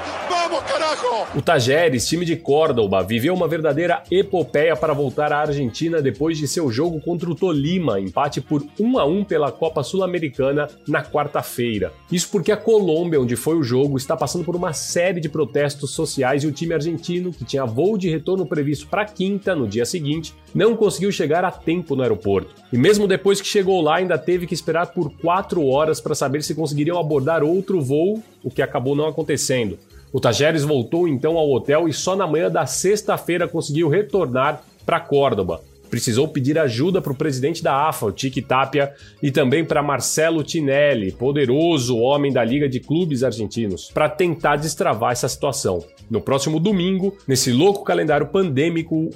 O 1.35 1.43
Tajeres, 1.43 2.07
time 2.07 2.25
de 2.25 2.37
Córdoba, 2.37 3.02
viveu 3.02 3.35
uma 3.35 3.49
verdadeira 3.49 4.02
epopeia 4.11 4.76
para 4.76 4.95
voltar 4.95 5.33
à 5.33 5.40
Argentina 5.40 6.00
depois 6.00 6.38
de 6.38 6.47
seu 6.47 6.71
jogo 6.71 7.00
contra 7.00 7.28
o 7.28 7.35
Tolima, 7.35 7.99
empate 7.99 8.40
por 8.40 8.64
1 8.78 8.99
a 8.99 9.05
1 9.05 9.25
pela 9.25 9.50
Copa 9.50 9.83
Sul-Americana 9.83 10.69
na 10.87 11.02
quarta-feira. 11.02 11.93
Isso 12.11 12.28
porque 12.31 12.52
a 12.52 12.57
Colômbia, 12.57 13.21
onde 13.21 13.35
foi 13.35 13.57
o 13.57 13.62
jogo, 13.62 13.97
está 13.97 14.16
passando 14.16 14.45
por 14.45 14.55
uma 14.55 14.73
série 14.73 15.21
de 15.21 15.28
protestos 15.28 15.90
sociais 15.90 16.45
e 16.45 16.47
o 16.47 16.52
time 16.52 16.75
argentino, 16.75 17.33
que 17.33 17.45
tinha 17.45 17.64
voo 17.64 17.99
de 17.99 18.09
retorno 18.09 18.47
previsto 18.47 18.87
para 18.87 19.05
quinta, 19.05 19.57
no 19.57 19.66
dia 19.66 19.85
seguinte, 19.85 20.35
não 20.55 20.76
conseguiu 20.76 21.11
chegar 21.11 21.45
a 21.45 21.50
tempo 21.50 21.97
no 21.97 22.02
aeroporto. 22.02 22.55
E 22.73 22.78
mesmo 22.78 23.09
depois 23.09 23.40
que 23.40 23.49
chegou 23.49 23.81
lá, 23.81 23.97
ainda 23.97 24.16
teve 24.16 24.47
que 24.47 24.55
esperar 24.55 24.87
por 24.87 25.12
quatro 25.19 25.66
horas 25.66 26.00
para 26.00 26.14
saber 26.14 26.43
se 26.43 26.55
conseguiriam 26.55 26.99
abordar 26.99 27.43
outro 27.43 27.81
voo, 27.81 28.23
o 28.43 28.50
que 28.50 28.62
acabou 28.62 28.95
não 28.95 29.09
acontecendo. 29.09 29.78
O 30.16 30.18
Tajeres 30.18 30.64
voltou 30.64 31.06
então 31.06 31.37
ao 31.37 31.50
hotel 31.52 31.87
e 31.87 31.92
só 31.92 32.16
na 32.16 32.26
manhã 32.26 32.50
da 32.50 32.64
sexta-feira 32.64 33.46
conseguiu 33.46 33.87
retornar 33.87 34.62
para 34.87 34.99
Córdoba. 34.99 35.61
Precisou 35.90 36.26
pedir 36.26 36.58
ajuda 36.58 37.02
para 37.02 37.12
o 37.12 37.14
presidente 37.14 37.62
da 37.62 37.87
AFA, 37.87 38.06
o 38.06 38.12
Tiki 38.12 38.40
Tapia, 38.40 38.94
e 39.23 39.30
também 39.30 39.62
para 39.62 39.82
Marcelo 39.82 40.42
Tinelli, 40.42 41.12
poderoso 41.12 41.99
homem 41.99 42.32
da 42.32 42.42
Liga 42.42 42.66
de 42.66 42.80
Clubes 42.80 43.23
Argentinos, 43.23 43.90
para 43.92 44.08
tentar 44.08 44.56
destravar 44.56 45.12
essa 45.12 45.28
situação. 45.28 45.85
No 46.11 46.23
próximo 46.23 46.58
domingo, 46.58 47.14
nesse 47.28 47.52
louco 47.52 47.85
calendário 47.85 48.28
pandêmico, 48.28 49.11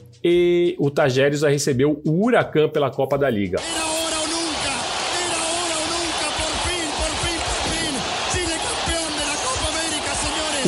o 0.79 0.91
Tajeres 0.91 1.41
vai 1.41 1.53
receber 1.53 1.87
o 1.87 2.03
Huracan 2.05 2.69
pela 2.69 2.91
Copa 2.91 3.17
da 3.17 3.31
Liga. 3.31 3.57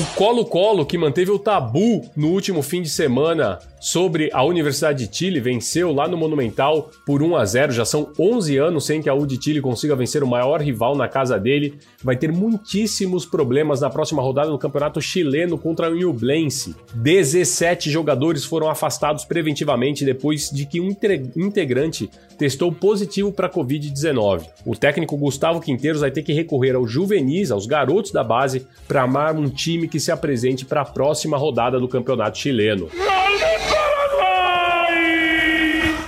O 0.03 0.17
Colo-Colo, 0.17 0.85
que 0.85 0.99
manteve 0.99 1.31
o 1.31 1.39
tabu 1.39 2.11
no 2.17 2.31
último 2.31 2.61
fim 2.61 2.83
de 2.83 2.89
semana 2.89 3.61
sobre 3.83 4.31
a 4.33 4.45
Universidade 4.45 5.09
de 5.09 5.17
Chile, 5.17 5.41
venceu 5.41 5.93
lá 5.93 6.07
no 6.07 6.17
Monumental 6.17 6.93
por 7.05 7.21
1 7.21 7.35
a 7.35 7.45
0. 7.45 7.73
Já 7.73 7.85
são 7.85 8.13
11 8.17 8.57
anos 8.57 8.87
sem 8.87 9.03
que 9.03 9.09
a 9.09 9.15
U 9.15 9.27
de 9.27 9.43
Chile 9.43 9.61
consiga 9.61 9.97
vencer 9.97 10.23
o 10.23 10.27
maior 10.27 10.61
rival 10.61 10.95
na 10.95 11.09
casa 11.09 11.37
dele. 11.37 11.75
Vai 12.01 12.17
ter 12.17 12.31
muitíssimos 12.31 13.27
problemas 13.27 13.81
na 13.81 13.91
próxima 13.91 14.23
rodada 14.23 14.53
do 14.53 14.59
Campeonato 14.59 15.03
Chileno 15.03 15.59
contra 15.59 15.91
o 15.91 15.97
Ñublense. 15.97 16.77
17 16.95 17.91
jogadores 17.91 18.45
foram 18.45 18.71
afastados 18.71 19.25
preventivamente 19.25 20.05
depois 20.05 20.49
de 20.49 20.65
que 20.65 20.81
um 20.81 20.95
integrante 21.37 22.09
testou 22.39 22.71
positivo 22.71 23.33
para 23.33 23.49
a 23.49 23.51
Covid-19. 23.51 24.47
O 24.65 24.77
técnico 24.77 25.17
Gustavo 25.17 25.61
Quinteiros 25.61 26.03
vai 26.03 26.13
ter 26.13 26.23
que 26.23 26.33
recorrer 26.33 26.77
aos 26.77 26.89
juvenis, 26.89 27.51
aos 27.51 27.67
garotos 27.67 28.13
da 28.13 28.23
base, 28.23 28.65
para 28.87 29.03
armar 29.03 29.37
um 29.37 29.49
time 29.49 29.89
que 29.89 29.99
se 29.99 30.13
apresente 30.13 30.65
para 30.65 30.83
a 30.83 30.85
próxima 30.85 31.37
rodada 31.37 31.81
do 31.81 31.89
Campeonato 31.89 32.39
Chileno. 32.39 32.89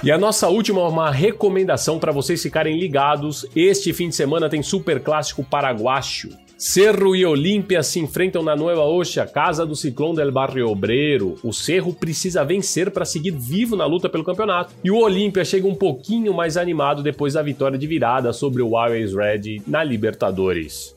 E 0.04 0.12
a 0.12 0.18
nossa 0.18 0.50
última 0.50 0.87
uma 0.87 1.11
recomendação 1.11 1.99
para 1.99 2.12
vocês 2.12 2.42
ficarem 2.42 2.78
ligados. 2.78 3.46
Este 3.56 3.90
fim 3.94 4.11
de 4.11 4.14
semana 4.14 4.50
tem 4.50 4.62
Super 4.62 5.00
Clássico 5.00 5.42
Paraguacho. 5.42 6.28
Cerro 6.58 7.16
e 7.16 7.25
Olímpia 7.25 7.82
se 7.82 8.00
enfrentam 8.00 8.42
na 8.42 8.54
Nueva 8.54 8.82
Oxa, 8.82 9.25
casa 9.25 9.64
do 9.64 9.75
Ciclone 9.75 10.16
del 10.16 10.30
Barrio 10.30 10.68
Obreiro. 10.68 11.37
O 11.42 11.54
Cerro 11.54 11.94
precisa 11.94 12.44
vencer 12.44 12.90
para 12.90 13.06
seguir 13.06 13.30
vivo 13.30 13.76
na 13.76 13.87
luta 13.87 14.11
pelo 14.11 14.25
campeonato. 14.25 14.75
E 14.84 14.90
o 14.90 14.99
Olímpia 14.99 15.42
chega 15.42 15.66
um 15.66 15.75
pouquinho 15.75 16.34
mais 16.34 16.58
animado 16.58 17.02
depois 17.02 17.32
da 17.32 17.42
vitória 17.42 17.78
de 17.78 17.87
virada 17.87 18.30
sobre 18.34 18.61
o 18.61 18.76
Always 18.76 19.14
Red 19.14 19.62
na 19.66 19.82
Libertadores. 19.82 20.94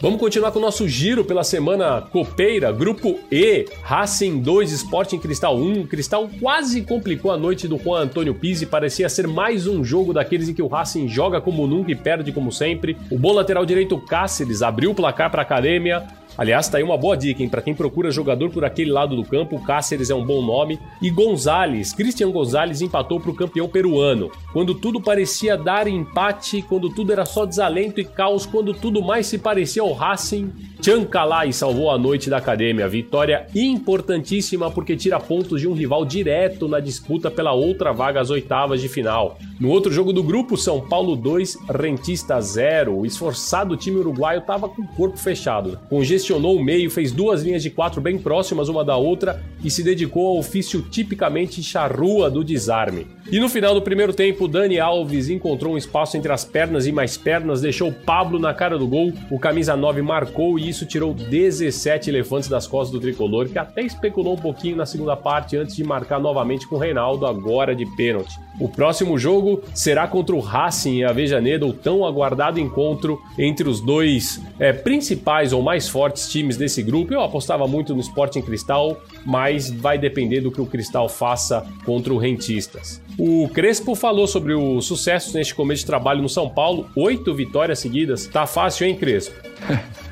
Vamos 0.00 0.20
continuar 0.20 0.52
com 0.52 0.60
o 0.60 0.62
nosso 0.62 0.86
giro 0.86 1.24
pela 1.24 1.42
semana 1.42 2.00
copeira, 2.00 2.70
Grupo 2.70 3.18
E, 3.32 3.66
Racing 3.82 4.38
2, 4.38 4.70
Sporting 4.70 5.18
Cristal 5.18 5.56
1. 5.56 5.88
Cristal 5.88 6.30
quase 6.40 6.82
complicou 6.82 7.32
a 7.32 7.36
noite 7.36 7.66
do 7.66 7.76
Juan 7.76 8.02
Antônio 8.02 8.32
Pizzi, 8.32 8.64
parecia 8.64 9.08
ser 9.08 9.26
mais 9.26 9.66
um 9.66 9.82
jogo 9.82 10.12
daqueles 10.12 10.48
em 10.48 10.54
que 10.54 10.62
o 10.62 10.68
Racing 10.68 11.08
joga 11.08 11.40
como 11.40 11.66
nunca 11.66 11.90
e 11.90 11.96
perde 11.96 12.30
como 12.30 12.52
sempre. 12.52 12.96
O 13.10 13.18
bom 13.18 13.32
lateral 13.32 13.66
direito 13.66 13.98
Cáceres 13.98 14.62
abriu 14.62 14.92
o 14.92 14.94
placar 14.94 15.32
para 15.32 15.42
a 15.42 15.44
Academia, 15.44 16.06
Aliás, 16.38 16.68
tá 16.68 16.78
aí 16.78 16.84
uma 16.84 16.96
boa 16.96 17.16
dica, 17.16 17.42
hein? 17.42 17.48
Para 17.48 17.60
quem 17.60 17.74
procura 17.74 18.12
jogador 18.12 18.48
por 18.48 18.64
aquele 18.64 18.92
lado 18.92 19.16
do 19.16 19.24
campo, 19.24 19.60
Cáceres 19.60 20.08
é 20.08 20.14
um 20.14 20.24
bom 20.24 20.40
nome. 20.40 20.78
E 21.02 21.10
Gonzalez, 21.10 21.92
Christian 21.92 22.30
Gonzalez 22.30 22.80
empatou 22.80 23.18
para 23.18 23.32
o 23.32 23.34
campeão 23.34 23.68
peruano. 23.68 24.30
Quando 24.52 24.72
tudo 24.72 25.02
parecia 25.02 25.56
dar 25.56 25.88
empate, 25.88 26.62
quando 26.62 26.90
tudo 26.90 27.12
era 27.12 27.26
só 27.26 27.44
desalento 27.44 28.00
e 28.00 28.04
caos, 28.04 28.46
quando 28.46 28.72
tudo 28.72 29.02
mais 29.02 29.26
se 29.26 29.36
parecia 29.36 29.82
ao 29.82 29.92
Racing, 29.92 30.52
Chancalay 30.88 31.52
salvou 31.52 31.90
a 31.90 31.98
noite 31.98 32.30
da 32.30 32.38
academia. 32.38 32.88
Vitória 32.88 33.46
importantíssima 33.54 34.70
porque 34.70 34.96
tira 34.96 35.20
pontos 35.20 35.60
de 35.60 35.68
um 35.68 35.74
rival 35.74 36.02
direto 36.02 36.66
na 36.66 36.80
disputa 36.80 37.30
pela 37.30 37.52
outra 37.52 37.92
vaga 37.92 38.22
às 38.22 38.30
oitavas 38.30 38.80
de 38.80 38.88
final. 38.88 39.38
No 39.60 39.68
outro 39.68 39.92
jogo 39.92 40.14
do 40.14 40.22
grupo, 40.22 40.56
São 40.56 40.80
Paulo 40.80 41.14
2, 41.14 41.58
Rentista 41.78 42.40
0. 42.40 42.96
O 42.96 43.04
esforçado 43.04 43.76
time 43.76 43.98
uruguaio 43.98 44.38
estava 44.38 44.66
com 44.66 44.80
o 44.80 44.88
corpo 44.88 45.18
fechado. 45.18 45.78
Congestionou 45.90 46.56
o 46.56 46.64
meio, 46.64 46.90
fez 46.90 47.12
duas 47.12 47.42
linhas 47.42 47.62
de 47.62 47.68
quatro 47.68 48.00
bem 48.00 48.16
próximas 48.16 48.70
uma 48.70 48.82
da 48.82 48.96
outra 48.96 49.42
e 49.62 49.70
se 49.70 49.82
dedicou 49.82 50.28
ao 50.28 50.38
ofício 50.38 50.80
tipicamente 50.80 51.62
charrua 51.62 52.30
do 52.30 52.42
desarme. 52.42 53.06
E 53.30 53.38
no 53.38 53.50
final 53.50 53.74
do 53.74 53.82
primeiro 53.82 54.14
tempo, 54.14 54.48
Dani 54.48 54.80
Alves 54.80 55.28
encontrou 55.28 55.74
um 55.74 55.76
espaço 55.76 56.16
entre 56.16 56.32
as 56.32 56.46
pernas 56.46 56.86
e 56.86 56.92
mais 56.92 57.18
pernas, 57.18 57.60
deixou 57.60 57.92
Pablo 57.92 58.38
na 58.38 58.54
cara 58.54 58.78
do 58.78 58.86
gol. 58.86 59.12
O 59.30 59.38
camisa 59.38 59.76
9 59.76 60.00
marcou 60.00 60.58
e 60.58 60.66
isso 60.66 60.77
isso 60.78 60.86
tirou 60.86 61.12
17 61.12 62.08
elefantes 62.08 62.48
das 62.48 62.66
costas 62.66 62.92
do 62.92 63.00
tricolor, 63.00 63.48
que 63.48 63.58
até 63.58 63.82
especulou 63.82 64.34
um 64.34 64.38
pouquinho 64.38 64.76
na 64.76 64.86
segunda 64.86 65.16
parte 65.16 65.56
antes 65.56 65.74
de 65.74 65.82
marcar 65.82 66.20
novamente 66.20 66.68
com 66.68 66.76
o 66.76 66.78
Reinaldo, 66.78 67.26
agora 67.26 67.74
de 67.74 67.84
pênalti. 67.96 68.38
O 68.60 68.68
próximo 68.68 69.18
jogo 69.18 69.62
será 69.74 70.06
contra 70.06 70.34
o 70.34 70.40
Racing 70.40 70.98
em 70.98 71.04
Avejaneda, 71.04 71.66
o 71.66 71.72
tão 71.72 72.04
aguardado 72.04 72.60
encontro 72.60 73.20
entre 73.36 73.68
os 73.68 73.80
dois 73.80 74.40
é, 74.58 74.72
principais 74.72 75.52
ou 75.52 75.62
mais 75.62 75.88
fortes 75.88 76.28
times 76.28 76.56
desse 76.56 76.82
grupo. 76.82 77.12
Eu 77.12 77.22
apostava 77.22 77.66
muito 77.66 77.94
no 77.94 78.00
Sporting 78.00 78.42
Cristal, 78.42 79.00
mas 79.26 79.70
vai 79.70 79.98
depender 79.98 80.40
do 80.40 80.52
que 80.52 80.60
o 80.60 80.66
Cristal 80.66 81.08
faça 81.08 81.66
contra 81.84 82.12
o 82.12 82.18
Rentistas. 82.18 83.02
O 83.18 83.48
Crespo 83.48 83.96
falou 83.96 84.28
sobre 84.28 84.54
o 84.54 84.80
sucesso 84.80 85.36
neste 85.36 85.54
começo 85.54 85.80
de 85.80 85.86
trabalho 85.86 86.22
no 86.22 86.28
São 86.28 86.48
Paulo, 86.48 86.88
oito 86.94 87.34
vitórias 87.34 87.80
seguidas. 87.80 88.26
Tá 88.26 88.46
fácil, 88.46 88.86
hein, 88.86 88.96
Crespo? 88.96 89.34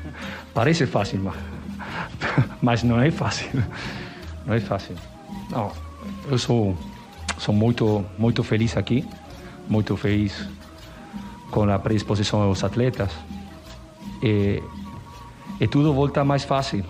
Parece 0.57 0.87
fácil, 0.87 1.19
mas, 1.21 1.35
mas 2.63 2.83
não 2.83 2.99
é 2.99 3.11
fácil. 3.11 3.47
Não 4.43 4.55
é 4.55 4.59
fácil. 4.59 4.95
Não, 5.51 5.71
eu 6.31 6.39
sou, 6.39 6.75
sou 7.37 7.53
muito, 7.53 8.03
muito 8.17 8.43
feliz 8.43 8.75
aqui, 8.75 9.05
muito 9.67 9.95
feliz 9.95 10.47
com 11.51 11.69
a 11.69 11.77
predisposição 11.77 12.49
dos 12.49 12.63
atletas. 12.63 13.11
E, 14.23 14.63
e 15.59 15.67
tudo 15.67 15.93
volta 15.93 16.25
mais 16.25 16.43
fácil, 16.43 16.83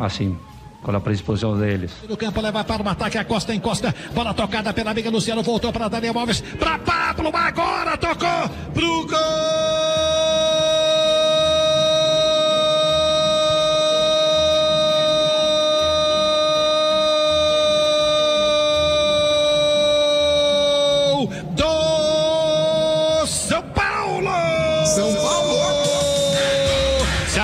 assim, 0.00 0.36
com 0.82 0.90
a 0.90 1.00
predisposição 1.00 1.56
deles. 1.56 1.92
No 2.08 2.16
campo 2.16 2.40
leva 2.40 2.64
para 2.64 2.82
o 2.82 2.88
ataque, 2.88 3.18
a 3.18 3.24
Costa 3.24 3.54
em 3.54 3.60
Costa, 3.60 3.94
bola 4.12 4.34
tocada 4.34 4.72
pela 4.72 4.90
amiga 4.90 5.10
Luciano, 5.10 5.44
voltou 5.44 5.72
para 5.72 5.86
Daniel 5.86 6.18
Alves, 6.18 6.40
para 6.40 6.76
Pablo, 6.80 7.30
agora 7.32 7.96
tocou 7.96 8.48
pro 8.74 9.06
gol 9.06 9.95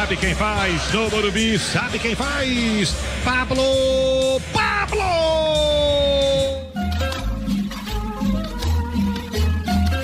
Sabe 0.02 0.16
quem 0.16 0.34
faz 0.34 0.92
no 0.92 1.08
Morumbi? 1.10 1.56
Sabe 1.60 1.96
quem 1.96 2.16
faz? 2.16 2.92
Pablo! 3.22 4.11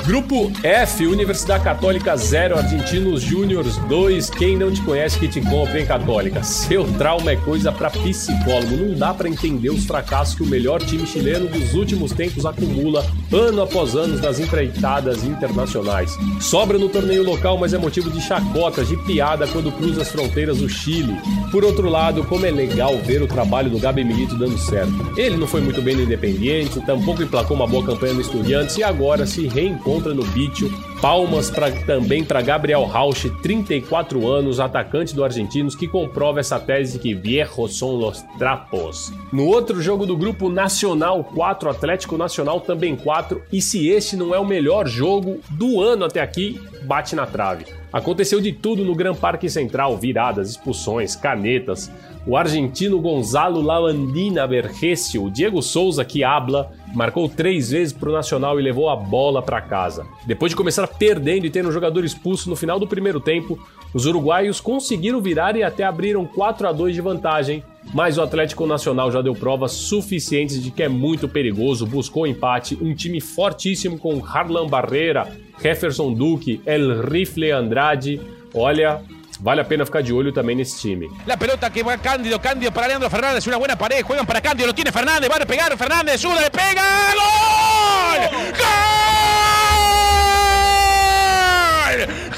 Grupo 0.09 0.50
F, 0.62 1.07
Universidade 1.07 1.62
Católica 1.62 2.17
0, 2.17 2.57
Argentinos 2.57 3.21
Júniors 3.21 3.77
2. 3.77 4.31
Quem 4.31 4.57
não 4.57 4.73
te 4.73 4.81
conhece 4.81 5.19
que 5.19 5.29
te 5.29 5.38
compre, 5.43 5.81
hein, 5.81 5.87
Católica? 5.87 6.43
Seu 6.43 6.91
trauma 6.95 7.33
é 7.33 7.37
coisa 7.37 7.71
pra 7.71 7.91
psicólogo. 7.91 8.75
Não 8.75 8.95
dá 8.95 9.12
pra 9.12 9.29
entender 9.29 9.69
os 9.69 9.85
fracassos 9.85 10.35
que 10.35 10.43
o 10.43 10.47
melhor 10.47 10.81
time 10.81 11.07
chileno 11.07 11.47
dos 11.47 11.75
últimos 11.75 12.12
tempos 12.12 12.47
acumula 12.47 13.05
ano 13.31 13.61
após 13.61 13.95
ano 13.95 14.17
nas 14.17 14.41
empreitadas 14.41 15.25
internacionais. 15.25 16.17
Sobra 16.41 16.79
no 16.79 16.88
torneio 16.88 17.23
local, 17.23 17.59
mas 17.59 17.75
é 17.75 17.79
motivo 17.79 18.11
de 18.11 18.23
chacotas, 18.23 18.88
de 18.88 18.97
piada 19.05 19.47
quando 19.49 19.71
cruza 19.71 20.00
as 20.00 20.09
fronteiras 20.09 20.57
do 20.57 20.71
Chile. 20.71 21.21
Por 21.53 21.67
outro 21.67 21.87
lado, 21.87 22.25
como 22.25 22.47
é 22.47 22.50
legal 22.50 22.97
ver 22.97 23.21
o 23.21 23.27
trabalho 23.27 23.69
do 23.69 23.79
Gabi 23.79 24.05
Milito 24.05 24.38
dando 24.38 24.57
certo. 24.57 25.12
Ele 25.19 25.37
não 25.37 25.47
foi 25.47 25.61
muito 25.61 25.83
bem 25.83 25.95
no 25.95 26.05
Independiente, 26.05 26.81
tampouco 26.87 27.23
emplacou 27.23 27.55
uma 27.55 27.67
boa 27.67 27.85
campanha 27.85 28.15
no 28.15 28.23
Estudiantes 28.23 28.79
e 28.79 28.83
agora 28.83 29.27
se 29.27 29.47
reencontra 29.47 29.98
no 30.00 30.25
Bicho. 30.25 30.71
Palmas 31.00 31.50
pra, 31.50 31.71
também 31.71 32.25
para 32.25 32.43
Gabriel 32.43 32.85
Rauch, 32.85 33.31
34 33.43 34.26
anos, 34.26 34.59
atacante 34.59 35.14
do 35.14 35.23
Argentinos, 35.23 35.76
que 35.76 35.87
comprova 35.87 36.40
essa 36.40 36.59
tese 36.59 36.95
de 36.95 36.99
que 36.99 37.14
viejos 37.14 37.76
son 37.76 37.99
los 37.99 38.23
trapos. 38.38 39.12
No 39.33 39.47
outro 39.47 39.81
jogo 39.81 40.07
do 40.07 40.17
grupo 40.17 40.49
Nacional 40.49 41.23
4, 41.25 41.71
Atlético 41.71 42.17
Nacional 42.17 42.61
também 42.61 42.97
4, 42.97 43.43
e 43.52 43.62
se 43.62 43.88
este 43.88 44.17
não 44.17 44.35
é 44.35 44.38
o 44.38 44.47
melhor 44.47 44.87
jogo 44.87 45.40
do 45.50 45.81
ano 45.81 46.05
até 46.05 46.21
aqui, 46.21 46.61
bate 46.83 47.14
na 47.14 47.26
trave. 47.26 47.77
Aconteceu 47.92 48.40
de 48.40 48.52
tudo 48.52 48.85
no 48.85 48.95
Gran 48.95 49.14
Parque 49.14 49.49
Central: 49.49 49.97
viradas, 49.97 50.50
expulsões, 50.50 51.16
canetas. 51.16 51.90
O 52.26 52.37
argentino 52.37 53.00
Gonzalo 53.00 53.62
Lavandina 53.62 54.47
Vergesio, 54.47 55.25
o 55.25 55.30
Diego 55.30 55.62
Souza 55.62 56.04
que 56.04 56.23
habla, 56.23 56.71
marcou 56.95 57.26
três 57.26 57.71
vezes 57.71 57.92
para 57.92 58.11
o 58.11 58.12
Nacional 58.12 58.61
e 58.61 58.62
levou 58.62 58.90
a 58.90 58.97
bola 58.97 59.40
para 59.40 59.62
casa. 59.62 60.07
Depois 60.26 60.50
de 60.50 60.57
começar 60.57 60.87
perdendo 60.87 61.47
e 61.47 61.50
tendo 61.50 61.71
um 61.71 61.73
jogador 61.73 62.04
expulso 62.04 62.51
no 62.51 62.57
final 62.57 62.79
do 62.79 62.87
primeiro 62.87 63.18
tempo, 63.18 63.59
os 63.92 64.07
uruguaios 64.07 64.61
conseguiram 64.61 65.20
virar 65.20 65.57
e 65.57 65.62
até 65.62 65.85
abriram 65.85 66.27
4 66.27 66.68
a 66.68 66.72
2 66.72 66.94
de 66.94 67.01
vantagem, 67.01 67.62
mas 67.94 68.18
o 68.18 68.22
Atlético 68.22 68.66
Nacional 68.66 69.11
já 69.11 69.22
deu 69.22 69.35
provas 69.35 69.72
suficientes 69.72 70.62
de 70.62 70.70
que 70.70 70.83
é 70.83 70.88
muito 70.88 71.27
perigoso, 71.29 71.87
buscou 71.87 72.27
empate, 72.27 72.77
um 72.81 72.94
time 72.94 73.20
fortíssimo 73.20 73.98
com 73.98 74.22
Harlan 74.24 74.66
Barreira, 74.66 75.27
Jefferson 75.61 76.12
Duque, 76.12 76.61
El 76.66 77.03
Rifle 77.03 77.51
Andrade. 77.51 78.20
Olha, 78.53 79.01
vale 79.40 79.61
a 79.62 79.64
pena 79.64 79.87
ficar 79.87 80.03
de 80.03 80.12
olho 80.12 80.33
também 80.33 80.55
nesse 80.55 80.79
time. 80.81 81.09
La 81.27 81.37
pelota 81.38 81.70
que 81.70 81.83
va 81.83 81.96
Cándido, 81.96 82.38
Cándido 82.38 82.70
para 82.72 82.88
Leandro 82.88 83.09
Fernández, 83.09 83.46
una 83.46 83.57
buena 83.57 83.77
pared, 83.77 84.03
juegan 84.03 84.27
para 84.27 84.42
Cándido, 84.42 84.66
lo 84.66 84.74
tiene 84.74 84.92
Fernández, 84.92 85.31
va 85.31 85.37
a 85.37 85.46
pegar 85.46 85.74
Fernández, 85.77 86.20
zurda, 86.20 86.42
le 86.42 86.51
pega, 86.51 87.14
¡gol! 87.14 88.20
¡Gol! 88.59 88.79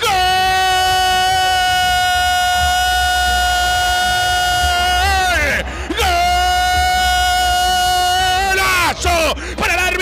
¡Gol! 0.00 0.19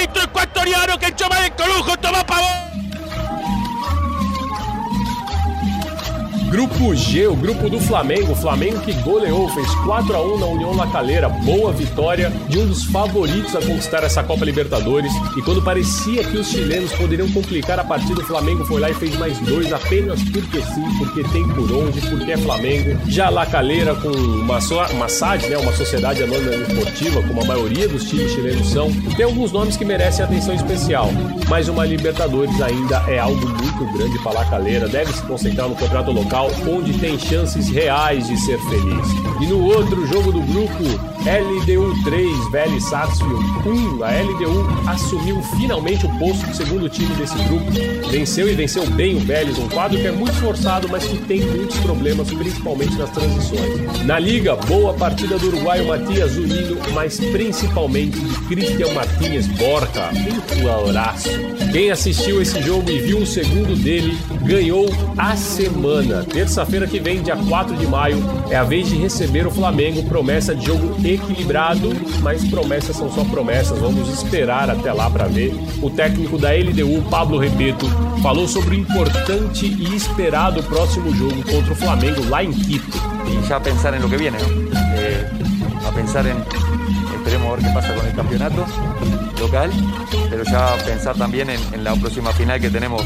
Árbitro 0.08 0.22
ecuatoriano 0.22 0.98
que 0.98 1.06
echó 1.06 1.28
mal 1.28 1.44
el 1.44 1.52
colujo, 1.52 1.96
toma 1.98 2.24
pavón. 2.24 2.67
Grupo 6.50 6.94
G, 6.94 7.26
o 7.26 7.37
grupo 7.37 7.68
do 7.68 7.78
Flamengo. 7.78 8.32
O 8.32 8.34
Flamengo 8.34 8.80
que 8.80 8.92
goleou, 9.02 9.48
fez 9.50 9.68
4 9.84 10.16
a 10.16 10.22
1 10.22 10.38
na 10.38 10.46
União 10.46 10.74
La 10.74 10.87
Calera. 10.87 11.28
Boa 11.28 11.72
vitória 11.72 12.32
de 12.48 12.58
um 12.58 12.66
dos 12.66 12.84
favoritos 12.84 13.54
a 13.54 13.61
conquistar 13.61 14.02
essa 14.02 14.22
Copa 14.24 14.46
Libertadores. 14.46 15.12
E 15.37 15.42
quando 15.42 15.62
parecia 15.62 16.24
que 16.24 16.38
os 16.38 16.48
chilenos 16.48 16.90
poderiam 16.92 17.30
complicar 17.32 17.78
a 17.78 17.84
partida, 17.84 18.22
o 18.22 18.24
Flamengo 18.24 18.64
foi 18.64 18.80
lá 18.80 18.88
e 18.88 18.94
fez 18.94 19.14
mais 19.18 19.38
dois, 19.40 19.70
apenas 19.72 20.22
porque 20.22 20.62
sim, 20.62 20.88
porque 20.98 21.22
tem 21.24 21.46
por 21.48 21.70
onde, 21.70 22.00
porque 22.08 22.32
é 22.32 22.37
Flamengo. 22.38 22.98
Já 23.08 23.28
La 23.28 23.44
Calera 23.44 23.94
com 23.94 24.08
uma, 24.08 24.58
so, 24.61 24.78
uma 24.92 25.08
SAD, 25.08 25.48
né, 25.48 25.58
uma 25.58 25.72
sociedade 25.72 26.22
anônima 26.22 26.54
esportiva, 26.54 27.22
como 27.22 27.42
a 27.42 27.44
maioria 27.44 27.88
dos 27.88 28.08
times 28.08 28.32
chilenos 28.32 28.70
são, 28.70 28.90
tem 29.16 29.26
alguns 29.26 29.52
nomes 29.52 29.76
que 29.76 29.84
merecem 29.84 30.24
atenção 30.24 30.54
especial. 30.54 31.11
Mas 31.46 31.68
uma 31.68 31.84
Libertadores 31.84 32.61
ainda 32.61 33.04
é 33.06 33.18
algo 33.18 33.46
muito 33.46 33.98
grande 33.98 34.18
para 34.22 34.32
La 34.32 34.44
Calera. 34.46 34.88
Deve 34.88 35.12
se 35.12 35.22
concentrar 35.22 35.68
no 35.68 35.74
campeonato 35.74 36.11
local 36.11 36.38
onde 36.42 36.98
tem 36.98 37.18
chances 37.18 37.68
reais 37.68 38.27
de 38.27 38.37
ser 38.38 38.59
feliz. 38.68 39.09
E 39.40 39.46
no 39.46 39.64
outro 39.64 40.07
jogo 40.07 40.33
do 40.33 40.40
grupo, 40.42 41.17
LDU 41.24 42.02
3, 42.04 42.50
Vélez 42.50 42.85
Sarsfield 42.85 43.44
1, 43.66 44.02
a 44.02 44.11
LDU 44.22 44.88
assumiu 44.88 45.42
finalmente 45.59 46.07
o 46.07 46.18
posto 46.18 46.46
do 46.46 46.54
segundo 46.54 46.88
time 46.88 47.12
desse 47.16 47.37
grupo. 47.44 47.70
Venceu 48.11 48.48
e 48.48 48.54
venceu 48.54 48.87
bem 48.90 49.16
o 49.16 49.20
Vélez, 49.20 49.59
um 49.59 49.68
quadro 49.68 49.98
que 49.98 50.07
é 50.07 50.12
muito 50.12 50.35
forçado, 50.35 50.88
mas 50.88 51.04
que 51.04 51.18
tem 51.18 51.40
muitos 51.40 51.78
problemas, 51.81 52.31
principalmente 52.31 52.96
nas 52.96 53.11
transições. 53.11 54.04
Na 54.04 54.18
liga, 54.18 54.57
boa 54.57 54.94
partida 54.94 55.38
do 55.38 55.48
uruguaio 55.48 55.88
Matias 55.88 56.33
Zunino, 56.33 56.78
mas 56.94 57.18
principalmente 57.18 58.18
de 58.18 58.35
Cristian 58.46 58.92
Martínez 58.94 59.46
Borja, 59.48 60.11
um 60.12 60.61
floraço. 60.62 61.28
Quem 61.72 61.90
assistiu 61.90 62.40
esse 62.40 62.62
jogo 62.62 62.88
e 62.90 63.00
viu 63.00 63.18
o 63.18 63.26
segundo 63.26 63.76
dele, 63.76 64.16
ganhou 64.42 64.87
a 65.16 65.37
semana. 65.37 66.24
Terça-feira 66.24 66.87
que 66.87 66.98
vem, 66.98 67.22
dia 67.22 67.37
4 67.37 67.76
de 67.76 67.87
maio, 67.87 68.18
é 68.48 68.57
a 68.57 68.64
vez 68.64 68.88
de 68.88 68.96
receber 68.96 69.46
o 69.46 69.50
Flamengo. 69.50 70.02
Promessa 70.04 70.54
de 70.54 70.64
jogo 70.64 70.94
equilibrado, 71.18 71.92
mas 72.22 72.44
promessas 72.48 72.96
são 72.96 73.12
só 73.12 73.24
promessas. 73.24 73.78
Vamos 73.78 74.09
esperar 74.09 74.70
até 74.70 74.92
lá 74.92 75.11
para 75.11 75.26
ver. 75.26 75.54
O 75.83 75.90
técnico 75.90 76.38
da 76.38 76.52
LDU, 76.52 77.02
Pablo 77.11 77.38
Repeto, 77.38 77.87
falou 78.22 78.48
sobre 78.48 78.76
o 78.76 78.78
importante 78.78 79.66
e 79.66 79.94
esperado 79.94 80.62
próximo 80.62 81.14
jogo 81.14 81.42
contra 81.42 81.72
o 81.72 81.76
Flamengo 81.76 82.28
lá 82.28 82.42
em 82.42 82.52
Quito. 82.52 82.98
Y 83.26 83.46
ya 83.48 83.61
pensar 83.61 83.94
en 83.94 84.02
lo 84.02 84.09
que 84.09 84.16
viene. 84.16 84.38
Eh, 84.96 85.26
a 85.87 85.92
pensar 85.92 86.26
en, 86.26 86.37
esperemos 87.16 87.57
ver 87.57 87.66
qué 87.66 87.74
pasa 87.74 87.94
con 87.94 88.07
el 88.07 88.14
campeonato 88.14 88.64
local, 89.40 89.70
pero 90.31 90.44
ya 90.44 90.74
pensar 90.85 91.16
también 91.16 91.50
en, 91.50 91.61
en 91.72 91.85
la 91.85 91.94
próxima 91.94 92.33
final 92.33 92.61
que 92.61 92.70
tenemos 92.70 93.02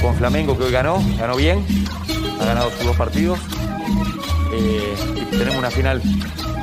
con 0.00 0.14
Flamengo, 0.14 0.56
que 0.56 0.64
hoy 0.64 0.72
ganó, 0.72 1.02
ganó 1.18 1.36
bien, 1.36 1.64
ha 2.40 2.44
ganado 2.44 2.70
sus 2.70 2.84
dos 2.84 2.96
partidos. 2.96 3.38
Eh, 4.52 4.94
y 5.16 5.36
tenemos 5.36 5.56
una 5.56 5.70
final 5.70 6.00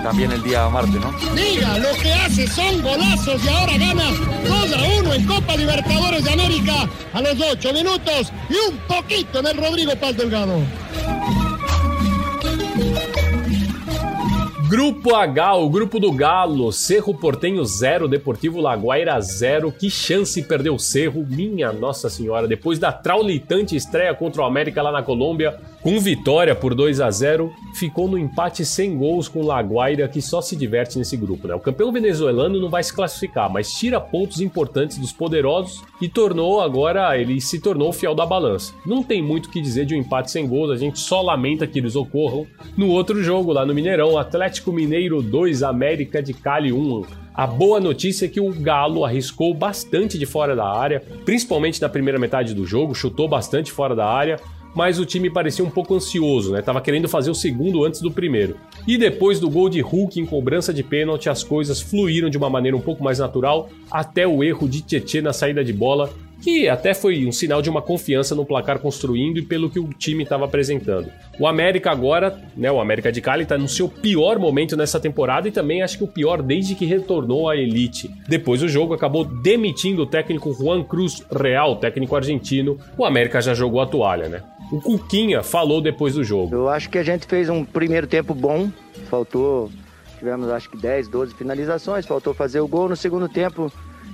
también 0.06 0.32
el 0.32 0.44
día 0.44 0.70
martes, 0.70 1.02
¿no? 1.02 1.12
Diga, 1.34 1.80
lo 1.80 1.92
que 2.00 2.14
hace 2.14 2.46
son 2.46 2.80
golazos 2.84 3.44
y 3.44 3.50
ahora 3.50 3.76
gana 3.76 4.04
2 4.48 4.74
a 4.74 5.00
1 5.02 5.14
en 5.16 5.26
Copa 5.26 5.58
Libertadores 5.58 6.24
de 6.24 6.32
América 6.32 6.88
a 7.12 7.22
los 7.22 7.42
8 7.42 7.74
minutos 7.74 8.32
y 8.48 8.72
un 8.72 8.78
poquito 8.88 9.40
en 9.40 9.48
el 9.48 9.58
Rodrigo 9.58 9.96
Paz 9.96 10.16
Delgado. 10.16 10.60
Grupo 14.70 15.16
H, 15.16 15.42
o 15.56 15.70
grupo 15.70 16.00
do 16.00 16.12
Galo, 16.12 16.72
Cerro 16.72 17.14
Portenho 17.14 17.66
0, 17.66 18.08
Deportivo 18.08 18.62
Laguaira 18.62 19.20
0. 19.20 19.72
Que 19.72 19.90
chance 19.90 20.40
perdeu 20.44 20.76
o 20.76 20.80
Cerro, 20.80 21.26
minha 21.28 21.74
Nossa 21.74 22.10
Senhora. 22.10 22.48
Depois 22.48 22.78
da 22.78 22.92
traulitante 22.92 23.76
estreia 23.76 24.14
contra 24.14 24.44
o 24.44 24.46
América 24.46 24.84
lá 24.84 24.92
na 24.92 25.02
Colômbia, 25.02 25.58
com 25.86 26.00
vitória 26.00 26.56
por 26.56 26.74
2 26.74 27.00
a 27.00 27.12
0, 27.12 27.54
ficou 27.76 28.08
no 28.08 28.18
empate 28.18 28.66
sem 28.66 28.98
gols 28.98 29.28
com 29.28 29.42
o 29.42 29.46
Laguaira, 29.46 30.08
que 30.08 30.20
só 30.20 30.42
se 30.42 30.56
diverte 30.56 30.98
nesse 30.98 31.16
grupo. 31.16 31.48
Né? 31.48 31.54
O 31.54 31.60
campeão 31.60 31.92
venezuelano 31.92 32.60
não 32.60 32.72
vai 32.72 32.82
se 32.82 32.92
classificar, 32.92 33.52
mas 33.54 33.72
tira 33.72 34.02
pontos 34.02 34.42
importantes 34.42 34.98
dos 34.98 35.14
poderosos 35.14 35.84
e 36.02 36.10
tornou 36.10 36.60
agora, 36.60 37.16
ele 37.16 37.40
se 37.40 37.60
tornou 37.60 37.90
o 37.90 37.94
fiel 37.94 38.16
da 38.16 38.26
balança. 38.26 38.74
Não 38.84 39.04
tem 39.04 39.22
muito 39.22 39.46
o 39.46 39.52
que 39.52 39.62
dizer 39.62 39.86
de 39.86 39.94
um 39.94 40.00
empate 40.00 40.32
sem 40.32 40.48
gols, 40.48 40.72
a 40.72 40.76
gente 40.76 40.98
só 40.98 41.22
lamenta 41.22 41.68
que 41.68 41.78
eles 41.78 41.96
ocorram 41.96 42.48
no 42.76 42.90
outro 42.90 43.22
jogo 43.22 43.54
lá 43.54 43.64
no 43.64 43.76
Mineirão, 43.76 44.18
Atlético 44.18 44.72
Mineiro 44.72 45.22
2, 45.22 45.62
América 45.62 46.20
de 46.20 46.34
Cali 46.34 46.74
1. 46.74 47.04
A 47.32 47.46
boa 47.46 47.80
notícia 47.80 48.26
é 48.26 48.30
que 48.30 48.40
o 48.40 48.50
Galo 48.50 49.06
arriscou 49.06 49.54
bastante 49.54 50.18
de 50.18 50.26
fora 50.26 50.56
da 50.56 50.66
área, 50.66 51.04
principalmente 51.26 51.82
na 51.82 51.90
primeira 51.90 52.18
metade 52.18 52.56
do 52.56 52.66
jogo, 52.66 52.96
chutou 52.96 53.28
bastante 53.28 53.74
fora 53.74 53.94
da 53.94 54.08
área, 54.08 54.40
mas 54.76 55.00
o 55.00 55.06
time 55.06 55.30
parecia 55.30 55.64
um 55.64 55.70
pouco 55.70 55.96
ansioso, 55.96 56.52
né? 56.52 56.62
Tava 56.62 56.82
querendo 56.82 57.08
fazer 57.08 57.32
o 57.32 57.36
segundo 57.36 57.86
antes 57.86 58.02
do 58.02 58.12
primeiro. 58.12 58.58
E 58.86 58.98
depois 58.98 59.40
do 59.40 59.50
gol 59.50 59.70
de 59.70 59.80
Hulk 59.80 60.20
em 60.20 60.26
cobrança 60.26 60.74
de 60.74 60.84
pênalti, 60.84 61.30
as 61.30 61.44
coisas 61.44 61.82
fluíram 61.82 62.30
de 62.30 62.38
uma 62.38 62.50
maneira 62.50 62.76
um 62.76 62.82
pouco 62.82 63.04
mais 63.04 63.18
natural, 63.18 63.70
até 63.90 64.28
o 64.28 64.44
erro 64.44 64.68
de 64.68 64.82
Tietê 64.82 65.22
na 65.22 65.32
saída 65.32 65.64
de 65.64 65.72
bola, 65.72 66.14
que 66.42 66.68
até 66.68 66.94
foi 66.94 67.26
um 67.26 67.32
sinal 67.32 67.62
de 67.62 67.70
uma 67.70 67.82
confiança 67.82 68.36
no 68.36 68.46
placar 68.46 68.80
construindo 68.80 69.40
e 69.40 69.42
pelo 69.42 69.70
que 69.70 69.80
o 69.80 69.90
time 69.90 70.24
estava 70.24 70.46
apresentando. 70.46 71.10
O 71.40 71.48
América 71.48 71.90
agora, 71.90 72.40
né, 72.56 72.72
o 72.72 72.80
América 72.80 73.12
de 73.12 73.22
Cali 73.22 73.44
está 73.44 73.58
no 73.58 73.68
seu 73.68 73.88
pior 73.88 74.38
momento 74.38 74.78
nessa 74.78 75.00
temporada 75.00 75.48
e 75.48 75.52
também 75.52 75.82
acho 75.82 75.98
que 75.98 76.04
o 76.04 76.08
pior 76.08 76.42
desde 76.42 76.76
que 76.76 76.86
retornou 76.86 77.50
à 77.50 77.56
elite. 77.56 78.12
Depois 78.28 78.62
o 78.62 78.68
jogo 78.68 78.94
acabou 78.94 79.24
demitindo 79.24 80.04
o 80.04 80.06
técnico 80.06 80.54
Juan 80.54 80.84
Cruz 80.84 81.26
Real, 81.32 81.78
técnico 81.78 82.16
argentino. 82.16 82.78
O 82.98 83.06
América 83.06 83.42
já 83.42 83.54
jogou 83.54 83.82
a 83.82 83.88
toalha, 83.88 84.30
né? 84.30 84.44
O 84.76 84.82
Cuquinha 84.82 85.42
falou 85.42 85.80
depois 85.80 86.16
do 86.16 86.24
jogo. 86.24 86.54
Eu 86.54 86.68
acho 86.68 86.90
que 86.90 86.98
a 86.98 87.04
gente 87.04 87.26
fez 87.26 87.48
um 87.48 87.64
primeiro 87.64 88.06
tempo 88.06 88.36
bom, 88.36 88.70
faltou, 89.10 89.72
tivemos 90.20 90.50
acho 90.50 90.70
que 90.70 90.76
10, 90.76 91.08
12 91.08 91.34
finalizações, 91.34 92.06
faltou 92.06 92.34
fazer 92.34 92.60
o 92.60 92.68
gol. 92.68 92.90
No 92.90 92.96
segundo 92.98 93.30
tempo 93.30 93.72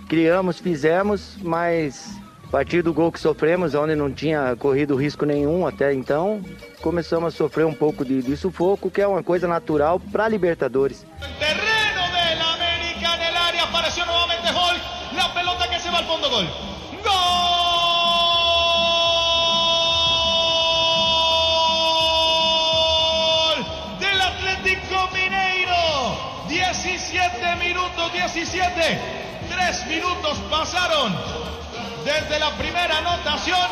criamos, 0.08 0.60
fizemos, 0.60 1.36
mas 1.41 2.15
a 2.43 2.47
partir 2.52 2.84
do 2.84 2.93
gol 2.93 3.12
que 3.12 3.19
sofremos, 3.19 3.74
onde 3.74 3.95
não 3.95 4.12
tinha 4.12 4.56
corrido 4.56 4.95
risco 4.95 5.26
nenhum 5.26 5.65
até 5.65 5.95
então, 5.95 6.39
começamos 6.80 7.34
a 7.34 7.36
sofrer 7.36 7.65
um 7.65 7.74
pouco 7.74 8.06
de, 8.06 8.21
de 8.21 8.38
sufoco, 8.38 8.91
que 8.91 9.02
é 9.02 9.08
uma 9.08 9.24
coisa 9.24 9.47
natural 9.47 10.00
para 10.12 10.28
Libertadores. 10.28 11.04
Terreno 11.39 12.02
América 12.54 13.10
área, 13.47 13.63
apareció 13.63 14.06
nuevamente 14.06 14.47
Hulk, 14.47 15.15
la 15.15 15.34
pelota 15.34 15.67
que 15.67 15.80
se 15.80 15.89
va 15.89 15.97
al 15.97 16.06
fondo, 16.06 16.30
gol. 16.30 16.45
Gol 16.45 16.70
17 27.09 27.55
minutos, 27.55 28.13
17. 28.13 28.99
3 29.49 29.87
minutos 29.87 30.37
pasaron 30.51 31.17
desde 32.05 32.39
la 32.39 32.51
primera 32.51 32.99
anotación. 32.99 33.69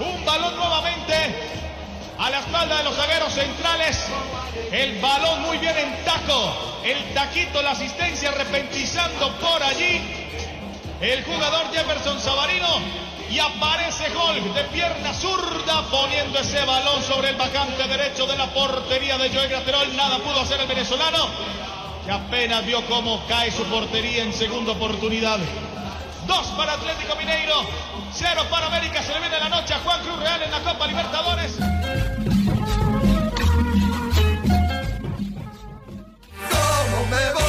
Un 0.00 0.24
balón 0.24 0.54
nuevamente 0.54 1.14
a 2.18 2.28
la 2.28 2.40
espalda 2.40 2.76
de 2.76 2.84
los 2.84 2.94
zagueros 2.94 3.32
centrales. 3.32 4.04
El 4.70 5.00
balón 5.00 5.42
muy 5.42 5.56
bien 5.56 5.76
en 5.78 6.04
taco. 6.04 6.80
El 6.84 7.14
taquito, 7.14 7.62
la 7.62 7.70
asistencia 7.70 8.32
repentizando 8.32 9.32
por 9.38 9.62
allí. 9.62 10.02
El 11.00 11.24
jugador 11.24 11.72
Jefferson 11.72 12.20
Savarino. 12.20 13.08
Y 13.30 13.38
aparece 13.38 14.04
Hulk 14.14 14.54
de 14.54 14.64
pierna 14.64 15.12
zurda 15.14 15.82
poniendo 15.90 16.38
ese 16.38 16.64
balón 16.64 17.02
sobre 17.02 17.30
el 17.30 17.36
vacante 17.36 17.86
derecho 17.88 18.26
de 18.26 18.36
la 18.36 18.46
portería 18.46 19.16
de 19.16 19.30
Joey 19.30 19.48
Graterol. 19.48 19.96
Nada 19.96 20.18
pudo 20.18 20.40
hacer 20.40 20.60
el 20.60 20.66
venezolano. 20.66 21.67
Que 22.08 22.14
apenas 22.14 22.64
vio 22.64 22.82
cómo 22.86 23.22
cae 23.28 23.50
su 23.50 23.62
portería 23.64 24.22
en 24.22 24.32
segunda 24.32 24.72
oportunidad. 24.72 25.38
Dos 26.26 26.46
para 26.56 26.72
Atlético 26.72 27.14
Mineiro, 27.16 27.66
cero 28.14 28.46
para 28.48 28.68
América. 28.68 29.02
Se 29.02 29.12
le 29.12 29.20
viene 29.20 29.38
la 29.38 29.50
noche 29.50 29.74
a 29.74 29.78
Juan 29.80 30.00
Cruz 30.00 30.18
Real 30.18 30.42
en 30.42 30.50
la 30.50 30.60
Copa 30.60 30.86
Libertadores. 30.86 31.58
¿Cómo 36.48 37.06
me 37.10 37.32
voy 37.34 37.47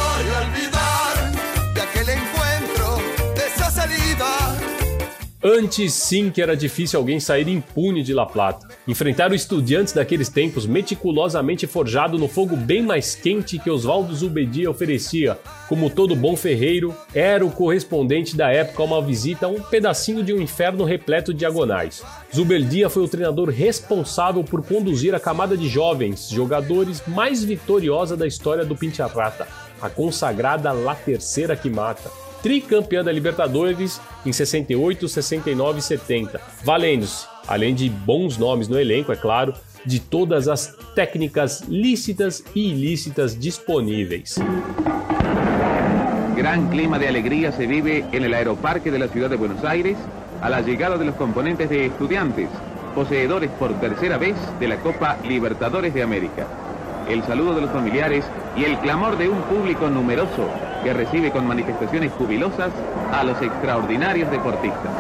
Antes 5.42 5.94
sim 5.94 6.30
que 6.30 6.42
era 6.42 6.54
difícil 6.54 7.00
alguém 7.00 7.18
sair 7.18 7.48
impune 7.48 8.04
de 8.04 8.14
La 8.14 8.26
Plata. 8.26 8.68
Enfrentar 8.86 9.32
o 9.32 9.36
Estudiantes 9.36 9.94
daqueles 9.94 10.28
tempos 10.28 10.66
meticulosamente 10.66 11.66
forjado 11.66 12.18
no 12.18 12.28
fogo 12.28 12.58
bem 12.58 12.84
mais 12.84 13.16
quente 13.16 13.58
que 13.58 13.70
Oswaldo 13.70 14.14
Zubedia 14.14 14.70
oferecia, 14.70 15.40
como 15.70 15.90
todo 15.90 16.14
bom 16.14 16.36
ferreiro, 16.36 16.94
era 17.16 17.46
o 17.46 17.52
correspondente 17.52 18.36
da 18.36 18.52
época 18.52 18.84
a 18.84 18.86
uma 18.86 19.02
visita 19.02 19.46
a 19.46 19.50
um 19.50 19.62
pedacinho 19.62 20.26
de 20.26 20.34
um 20.34 20.42
inferno 20.42 20.84
repleto 20.84 21.32
de 21.34 21.40
diagonais. 21.40 22.04
Zubeldia 22.36 22.90
foi 22.90 23.04
o 23.04 23.08
treinador 23.08 23.48
responsável 23.48 24.44
por 24.44 24.62
conduzir 24.62 25.16
a 25.16 25.22
camada 25.22 25.56
de 25.56 25.70
jovens 25.70 26.28
jogadores 26.28 27.02
mais 27.08 27.46
vitoriosa 27.46 28.18
da 28.18 28.28
história 28.28 28.66
do 28.66 28.76
Pincharrata, 28.76 29.48
a 29.82 29.90
consagrada 29.90 30.74
La 30.74 30.96
Terceira 30.96 31.56
que 31.56 31.70
Mata 31.70 32.12
tricampeã 32.42 33.04
da 33.04 33.12
Libertadores 33.12 34.00
em 34.26 34.32
68, 34.32 35.08
69 35.08 35.80
e 35.80 35.82
70, 35.82 36.42
valendo-se, 36.64 37.28
além 37.48 37.74
de 37.74 37.90
bons 37.90 38.38
nomes 38.38 38.68
no 38.68 38.80
elenco, 38.80 39.12
é 39.12 39.16
claro, 39.16 39.54
de 39.86 40.00
todas 40.00 40.48
as 40.48 40.76
técnicas 40.96 41.62
lícitas 41.68 42.44
e 42.56 42.72
ilícitas 42.72 43.38
disponíveis. 43.38 44.38
Gran 46.36 46.70
clima 46.70 46.98
de 46.98 47.08
alegría 47.08 47.52
se 47.52 47.68
vive 47.68 48.06
en 48.12 48.24
el 48.24 48.34
aeroparque 48.34 48.92
de 48.92 49.00
la 49.00 49.10
ciudad 49.10 49.30
de 49.30 49.36
Buenos 49.36 49.64
Aires 49.64 49.98
a 50.42 50.50
la 50.50 50.62
llegada 50.62 50.98
de 50.98 51.06
los 51.06 51.16
componentes 51.16 51.70
de 51.70 51.88
estudiantes, 51.88 52.48
poseedores 52.96 53.50
por 53.52 53.74
tercera 53.80 54.18
vez 54.18 54.36
de 54.60 54.68
la 54.70 54.78
Copa 54.78 55.18
Libertadores 55.28 55.94
de 55.94 56.02
América. 56.02 56.48
El 57.10 57.24
saludo 57.24 57.56
de 57.56 57.62
los 57.62 57.72
familiares 57.72 58.24
y 58.56 58.64
el 58.64 58.78
clamor 58.80 59.18
de 59.18 59.28
un 59.28 59.42
público 59.44 59.90
numeroso 59.90 60.48
que 60.84 60.94
recibe 60.94 61.32
con 61.32 61.46
manifestaciones 61.46 62.12
jubilosas 62.18 62.72
a 63.12 63.24
los 63.24 63.42
extraordinarios 63.42 64.30
deportistas. 64.30 64.92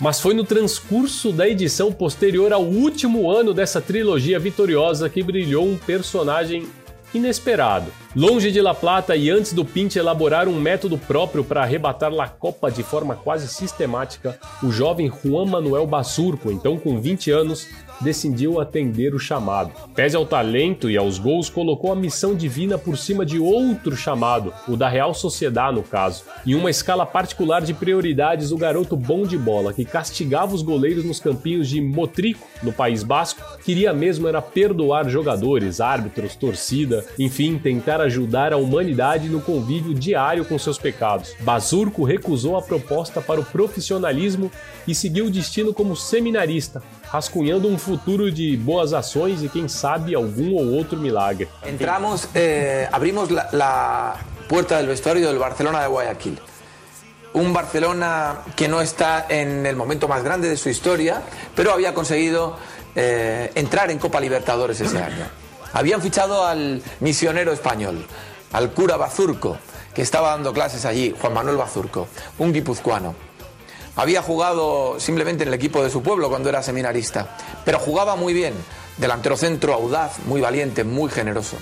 Mas 0.00 0.20
foi 0.20 0.34
no 0.34 0.44
transcurso 0.44 1.32
da 1.32 1.48
edição 1.48 1.92
posterior 1.92 2.52
ao 2.52 2.62
último 2.62 3.30
ano 3.30 3.54
dessa 3.54 3.80
trilogia 3.80 4.38
vitoriosa 4.38 5.08
que 5.08 5.22
brilhou 5.22 5.64
um 5.64 5.76
personagem 5.76 6.66
inesperado. 7.14 7.92
Longe 8.14 8.50
de 8.50 8.60
La 8.60 8.74
Plata 8.74 9.14
e 9.14 9.30
antes 9.30 9.52
do 9.52 9.64
Pinche 9.64 9.98
elaborar 9.98 10.48
um 10.48 10.58
método 10.58 10.98
próprio 10.98 11.44
para 11.44 11.62
arrebatar 11.62 12.12
La 12.12 12.28
Copa 12.28 12.70
de 12.70 12.82
forma 12.82 13.14
quase 13.14 13.48
sistemática, 13.48 14.38
o 14.62 14.70
jovem 14.70 15.10
Juan 15.10 15.46
Manuel 15.46 15.86
Basurco, 15.86 16.50
então 16.50 16.76
com 16.76 17.00
20 17.00 17.30
anos, 17.30 17.68
decidiu 18.00 18.60
atender 18.60 19.14
o 19.14 19.18
chamado. 19.18 19.72
Pese 19.94 20.16
ao 20.16 20.26
talento 20.26 20.90
e 20.90 20.96
aos 20.96 21.18
gols, 21.18 21.48
colocou 21.48 21.92
a 21.92 21.96
missão 21.96 22.34
divina 22.34 22.76
por 22.78 22.96
cima 22.96 23.24
de 23.24 23.38
outro 23.38 23.96
chamado, 23.96 24.52
o 24.68 24.76
da 24.76 24.88
Real 24.88 25.14
Sociedade 25.14 25.74
no 25.74 25.82
caso. 25.82 26.24
Em 26.46 26.54
uma 26.54 26.70
escala 26.70 27.06
particular 27.06 27.62
de 27.62 27.74
prioridades, 27.74 28.50
o 28.50 28.56
garoto 28.58 28.96
bom 28.96 29.24
de 29.24 29.36
bola, 29.38 29.72
que 29.72 29.84
castigava 29.84 30.54
os 30.54 30.62
goleiros 30.62 31.04
nos 31.04 31.20
campinhos 31.20 31.68
de 31.68 31.80
Motrico, 31.80 32.46
no 32.62 32.72
País 32.72 33.02
Basco, 33.02 33.42
queria 33.64 33.92
mesmo 33.92 34.28
era 34.28 34.40
perdoar 34.40 35.08
jogadores, 35.08 35.80
árbitros, 35.80 36.34
torcida, 36.34 37.04
enfim, 37.18 37.58
tentar 37.58 38.00
ajudar 38.00 38.52
a 38.52 38.56
humanidade 38.56 39.28
no 39.28 39.40
convívio 39.40 39.94
diário 39.94 40.44
com 40.44 40.58
seus 40.58 40.78
pecados. 40.78 41.34
Basurco 41.40 42.04
recusou 42.04 42.56
a 42.56 42.62
proposta 42.62 43.20
para 43.20 43.40
o 43.40 43.44
profissionalismo 43.44 44.50
e 44.86 44.94
seguiu 44.94 45.26
o 45.26 45.30
destino 45.30 45.72
como 45.72 45.96
seminarista, 45.96 46.82
rascunhando 47.14 47.68
um 47.68 47.78
futuro 47.78 48.28
de 48.28 48.56
boas 48.56 48.92
ações 48.92 49.40
e 49.44 49.48
quem 49.48 49.68
sabe 49.68 50.16
algum 50.16 50.52
ou 50.56 50.72
outro 50.72 50.98
milagre. 50.98 51.48
Entramos, 51.64 52.28
eh, 52.34 52.88
abrimos 52.90 53.30
la, 53.30 54.16
puerta 54.48 54.78
del 54.78 54.88
vestuario 54.88 55.28
del 55.28 55.38
Barcelona 55.38 55.80
de 55.80 55.86
Guayaquil. 55.86 56.38
Un 57.34 57.52
Barcelona 57.52 58.40
que 58.56 58.66
no 58.66 58.80
está 58.80 59.26
en 59.28 59.64
el 59.64 59.76
momento 59.76 60.08
más 60.08 60.24
grande 60.24 60.48
de 60.48 60.56
su 60.56 60.68
historia, 60.68 61.22
pero 61.54 61.72
había 61.72 61.94
conseguido 61.94 62.56
eh, 62.96 63.52
entrar 63.54 63.92
en 63.92 63.98
Copa 63.98 64.20
Libertadores 64.20 64.80
ese 64.80 64.98
año. 64.98 65.24
Habían 65.72 66.02
fichado 66.02 66.44
al 66.44 66.82
misionero 66.98 67.52
español, 67.52 68.04
al 68.52 68.72
cura 68.72 68.96
Bazurco, 68.96 69.56
que 69.94 70.02
estaba 70.02 70.30
dando 70.30 70.52
clases 70.52 70.84
allí, 70.84 71.14
Juan 71.20 71.32
Manuel 71.32 71.56
Bazurco, 71.56 72.08
un 72.38 72.52
guipuzcoano. 72.52 73.14
Había 73.96 74.22
jugado 74.22 74.98
simplemente 74.98 75.44
en 75.44 75.48
el 75.48 75.54
equipo 75.54 75.82
de 75.82 75.90
su 75.90 76.02
pueblo 76.02 76.28
cuando 76.28 76.48
era 76.48 76.62
seminarista, 76.62 77.36
pero 77.64 77.78
jugaba 77.78 78.16
muy 78.16 78.32
bien, 78.32 78.54
delantero 78.98 79.36
centro 79.36 79.72
audaz, 79.72 80.18
muy 80.26 80.40
valiente, 80.40 80.82
muy 80.82 81.10
generoso. 81.10 81.56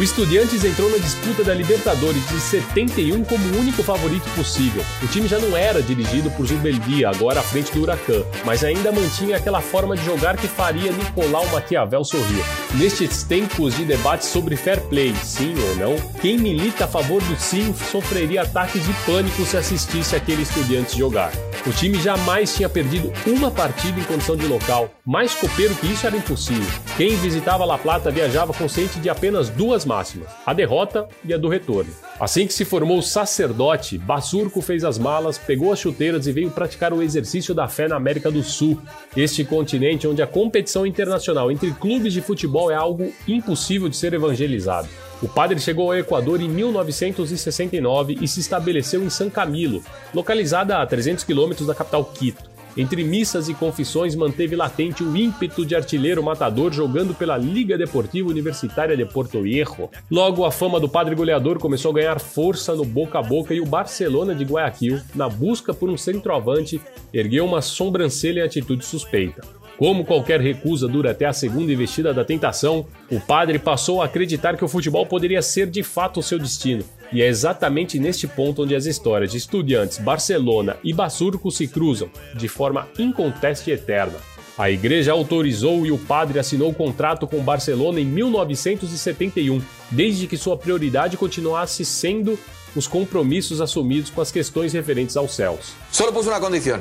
O 0.00 0.02
Estudiantes 0.02 0.64
entrou 0.64 0.88
na 0.88 0.96
disputa 0.96 1.44
da 1.44 1.52
Libertadores 1.52 2.26
de 2.26 2.40
71 2.40 3.22
como 3.22 3.44
o 3.44 3.60
único 3.60 3.82
favorito 3.82 4.24
possível. 4.34 4.82
O 5.02 5.06
time 5.06 5.28
já 5.28 5.38
não 5.38 5.54
era 5.54 5.82
dirigido 5.82 6.30
por 6.30 6.46
Zubeldia, 6.46 7.10
agora 7.10 7.40
à 7.40 7.42
frente 7.42 7.70
do 7.72 7.82
Huracan, 7.82 8.24
mas 8.42 8.64
ainda 8.64 8.90
mantinha 8.90 9.36
aquela 9.36 9.60
forma 9.60 9.94
de 9.94 10.02
jogar 10.06 10.38
que 10.38 10.48
faria 10.48 10.90
Nicolau 10.90 11.46
Maquiavel 11.48 12.02
sorrir. 12.02 12.42
Nestes 12.76 13.24
tempos 13.24 13.76
de 13.76 13.84
debate 13.84 14.24
sobre 14.24 14.56
fair 14.56 14.80
play, 14.84 15.14
sim 15.22 15.52
ou 15.68 15.76
não, 15.76 15.96
quem 16.22 16.38
milita 16.38 16.86
a 16.86 16.88
favor 16.88 17.20
do 17.22 17.36
sim 17.38 17.74
sofreria 17.74 18.40
ataques 18.40 18.82
de 18.82 18.94
pânico 19.04 19.44
se 19.44 19.58
assistisse 19.58 20.16
aquele 20.16 20.40
Estudiantes 20.40 20.94
jogar. 20.94 21.30
O 21.66 21.72
time 21.72 22.00
jamais 22.00 22.54
tinha 22.54 22.70
perdido 22.70 23.12
uma 23.26 23.50
partida 23.50 24.00
em 24.00 24.04
condição 24.04 24.34
de 24.34 24.46
local. 24.46 24.88
Mais 25.04 25.34
copeiro 25.34 25.74
que 25.74 25.88
isso 25.88 26.06
era 26.06 26.16
impossível. 26.16 26.66
Quem 26.96 27.16
visitava 27.16 27.66
La 27.66 27.76
Plata 27.76 28.10
viajava 28.10 28.54
consciente 28.54 28.98
de 28.98 29.10
apenas 29.10 29.50
duas 29.50 29.84
máximas: 29.90 30.30
a 30.46 30.52
derrota 30.52 31.08
e 31.24 31.34
a 31.34 31.36
do 31.36 31.48
retorno. 31.48 31.92
Assim 32.20 32.46
que 32.46 32.52
se 32.52 32.64
formou 32.64 33.02
sacerdote, 33.02 33.98
Basurco 33.98 34.62
fez 34.62 34.84
as 34.84 34.98
malas, 34.98 35.36
pegou 35.36 35.72
as 35.72 35.80
chuteiras 35.80 36.26
e 36.26 36.32
veio 36.32 36.50
praticar 36.50 36.92
o 36.92 37.02
exercício 37.02 37.52
da 37.52 37.66
fé 37.66 37.88
na 37.88 37.96
América 37.96 38.30
do 38.30 38.42
Sul, 38.42 38.80
este 39.16 39.42
continente 39.42 40.06
onde 40.06 40.22
a 40.22 40.26
competição 40.26 40.86
internacional 40.86 41.50
entre 41.50 41.72
clubes 41.72 42.12
de 42.12 42.20
futebol 42.20 42.70
é 42.70 42.74
algo 42.74 43.12
impossível 43.26 43.88
de 43.88 43.96
ser 43.96 44.12
evangelizado. 44.14 44.88
O 45.22 45.28
padre 45.28 45.58
chegou 45.60 45.90
ao 45.90 45.98
Equador 45.98 46.40
em 46.40 46.48
1969 46.48 48.18
e 48.20 48.28
se 48.28 48.40
estabeleceu 48.40 49.02
em 49.02 49.10
San 49.10 49.28
Camilo, 49.28 49.82
localizada 50.14 50.78
a 50.78 50.86
300 50.86 51.24
quilômetros 51.24 51.66
da 51.66 51.74
capital 51.74 52.04
Quito. 52.04 52.49
Entre 52.76 53.02
missas 53.02 53.48
e 53.48 53.54
confissões, 53.54 54.14
manteve 54.14 54.54
latente 54.54 55.02
o 55.02 55.16
ímpeto 55.16 55.66
de 55.66 55.74
artilheiro 55.74 56.22
matador 56.22 56.72
jogando 56.72 57.12
pela 57.12 57.36
Liga 57.36 57.76
Deportiva 57.76 58.28
Universitária 58.28 58.96
de 58.96 59.04
Porto 59.04 59.42
Viejo. 59.42 59.88
Logo, 60.10 60.44
a 60.44 60.52
fama 60.52 60.78
do 60.78 60.88
padre 60.88 61.14
goleador 61.14 61.58
começou 61.58 61.90
a 61.90 61.94
ganhar 61.94 62.20
força 62.20 62.74
no 62.74 62.84
boca 62.84 63.18
a 63.18 63.22
boca 63.22 63.52
e 63.52 63.60
o 63.60 63.66
Barcelona 63.66 64.34
de 64.34 64.44
Guayaquil, 64.44 65.00
na 65.14 65.28
busca 65.28 65.74
por 65.74 65.90
um 65.90 65.96
centroavante, 65.96 66.80
ergueu 67.12 67.44
uma 67.44 67.60
sobrancelha 67.60 68.40
em 68.40 68.44
atitude 68.44 68.84
suspeita. 68.84 69.42
Como 69.76 70.04
qualquer 70.04 70.40
recusa 70.40 70.86
dura 70.86 71.12
até 71.12 71.24
a 71.24 71.32
segunda 71.32 71.72
investida 71.72 72.12
da 72.12 72.22
tentação, 72.22 72.86
o 73.10 73.18
padre 73.18 73.58
passou 73.58 74.02
a 74.02 74.04
acreditar 74.04 74.56
que 74.56 74.64
o 74.64 74.68
futebol 74.68 75.06
poderia 75.06 75.40
ser 75.40 75.66
de 75.68 75.82
fato 75.82 76.20
o 76.20 76.22
seu 76.22 76.38
destino. 76.38 76.84
E 77.12 77.22
é 77.22 77.26
exatamente 77.26 77.98
neste 77.98 78.28
ponto 78.28 78.62
onde 78.62 78.74
as 78.74 78.86
histórias 78.86 79.32
de 79.32 79.38
Estudiantes, 79.38 79.98
Barcelona 79.98 80.76
e 80.84 80.92
Basurco 80.92 81.50
se 81.50 81.66
cruzam, 81.66 82.08
de 82.34 82.46
forma 82.46 82.88
inconteste 82.98 83.70
e 83.70 83.72
eterna. 83.72 84.18
A 84.56 84.70
igreja 84.70 85.12
autorizou 85.12 85.86
e 85.86 85.90
o 85.90 85.98
padre 85.98 86.38
assinou 86.38 86.70
o 86.70 86.74
contrato 86.74 87.26
com 87.26 87.40
Barcelona 87.40 88.00
em 88.00 88.04
1971, 88.04 89.60
desde 89.90 90.26
que 90.26 90.36
sua 90.36 90.56
prioridade 90.56 91.16
continuasse 91.16 91.84
sendo 91.84 92.38
os 92.76 92.86
compromissos 92.86 93.60
assumidos 93.60 94.10
com 94.10 94.20
as 94.20 94.30
questões 94.30 94.72
referentes 94.72 95.16
aos 95.16 95.34
céus. 95.34 95.72
Solo 95.90 96.12
puse 96.12 96.28
uma 96.28 96.38
condição: 96.38 96.80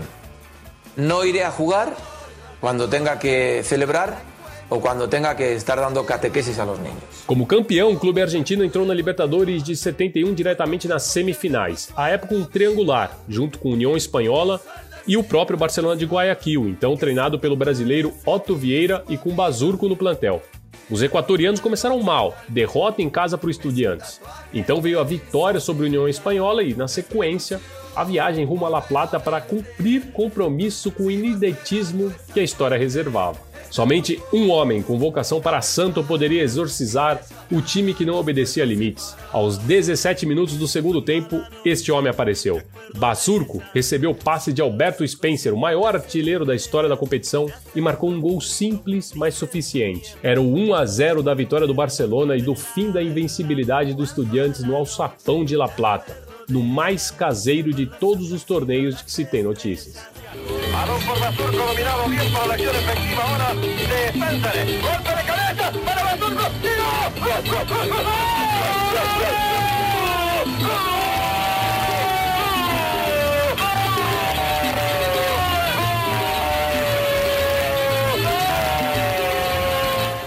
não 0.96 1.26
iré 1.26 1.44
a 1.44 1.52
jugar 1.52 1.96
quando 2.60 2.88
tenha 2.88 3.15
que 3.15 3.63
celebrar 3.63 4.22
ou 4.69 4.79
quando 4.79 5.08
tenha 5.08 5.34
que 5.34 5.43
estar 5.43 5.75
dando 5.75 6.03
catequesis 6.03 6.60
a 6.60 6.63
los 6.63 6.79
niños. 6.79 7.23
Como 7.25 7.45
campeão, 7.45 7.91
o 7.91 7.99
clube 7.99 8.21
argentino 8.21 8.63
entrou 8.63 8.86
na 8.86 8.93
Libertadores 8.93 9.63
de 9.63 9.75
71 9.75 10.34
diretamente 10.34 10.88
nas 10.88 11.03
semifinais, 11.03 11.89
à 11.95 12.10
época 12.10 12.36
um 12.36 12.45
triangular, 12.45 13.17
junto 13.27 13.60
com 13.60 13.71
União 13.71 13.97
Espanhola 13.97 14.62
e 15.08 15.17
o 15.17 15.23
próprio 15.23 15.58
Barcelona 15.58 15.95
de 15.95 16.05
Guayaquil, 16.05 16.69
então 16.69 16.95
treinado 16.95 17.39
pelo 17.39 17.55
brasileiro 17.55 18.13
Otto 18.25 18.55
Vieira 18.55 19.03
e 19.10 19.17
com 19.17 19.34
Basurco 19.34 19.88
no 19.88 19.97
plantel. 19.97 20.41
Os 20.89 21.03
equatorianos 21.03 21.60
começaram 21.60 22.01
mal, 22.01 22.36
derrota 22.47 23.01
em 23.01 23.10
casa 23.10 23.38
para 23.38 23.47
o 23.47 23.51
Estudiantes. 23.51 24.19
Então 24.51 24.82
veio 24.82 24.99
a 24.99 25.03
vitória 25.03 25.60
sobre 25.60 25.84
a 25.84 25.88
União 25.88 26.08
Espanhola 26.08 26.63
e, 26.63 26.73
na 26.73 26.88
sequência, 26.88 27.62
a 27.95 28.04
viagem 28.04 28.45
rumo 28.45 28.65
a 28.65 28.69
La 28.69 28.82
Plata 28.82 29.19
para 29.19 29.41
cumprir 29.41 30.12
compromisso 30.12 30.91
com 30.91 31.04
o 31.04 31.12
ineditismo 31.12 32.13
que 32.34 32.39
a 32.39 32.43
história 32.43 32.78
reservava. 32.78 33.49
Somente 33.69 34.19
um 34.34 34.49
homem 34.49 34.82
com 34.82 34.97
vocação 34.97 35.39
para 35.39 35.62
santo 35.62 36.04
poderia 36.04 36.41
exorcizar 36.41 37.21
o 37.52 37.62
time 37.62 37.93
que 37.93 38.06
não 38.06 38.15
obedecia 38.15 38.65
limites. 38.65 39.15
Aos 39.32 39.58
17 39.60 40.25
minutos 40.25 40.58
do 40.58 40.67
segundo 40.67 41.02
tempo, 41.02 41.39
este 41.63 41.91
homem 41.91 42.10
apareceu. 42.10 42.62
Basurco 42.97 43.62
recebeu 43.73 44.12
o 44.12 44.15
passe 44.15 44.52
de 44.52 44.62
Alberto 44.62 45.08
Spencer, 45.08 45.54
o 45.54 45.60
maior 45.60 45.95
artilheiro 45.95 46.45
da 46.45 46.56
história 46.56 46.89
da 46.89 46.97
competição, 46.97 47.47
e 47.75 47.82
marcou 47.82 48.10
um 48.10 48.19
gol 48.19 48.41
simples, 48.41 49.13
mas 49.13 49.36
suficiente. 49.36 50.15
Era 50.23 50.41
o 50.41 50.52
1 50.52 50.73
a 50.73 50.86
0 50.86 51.21
da 51.21 51.34
vitória 51.36 51.67
do 51.67 51.73
Barcelona 51.73 52.36
e 52.36 52.41
do 52.41 52.56
fim 52.56 52.91
da 52.91 53.04
invencibilidade 53.04 53.93
dos 53.93 54.10
estudiantes 54.10 54.63
no 54.63 54.75
alçapão 54.75 55.45
de 55.45 55.56
La 55.56 55.67
Plata, 55.67 56.29
no 56.49 56.63
mais 56.63 57.12
caseiro 57.12 57.73
de 57.73 57.85
todos 57.85 58.31
os 58.31 58.43
torneios 58.43 58.97
de 58.97 59.03
que 59.03 59.12
se 59.12 59.25
tem 59.25 59.43
notícias. 59.43 59.95
Basurco. 70.59 70.98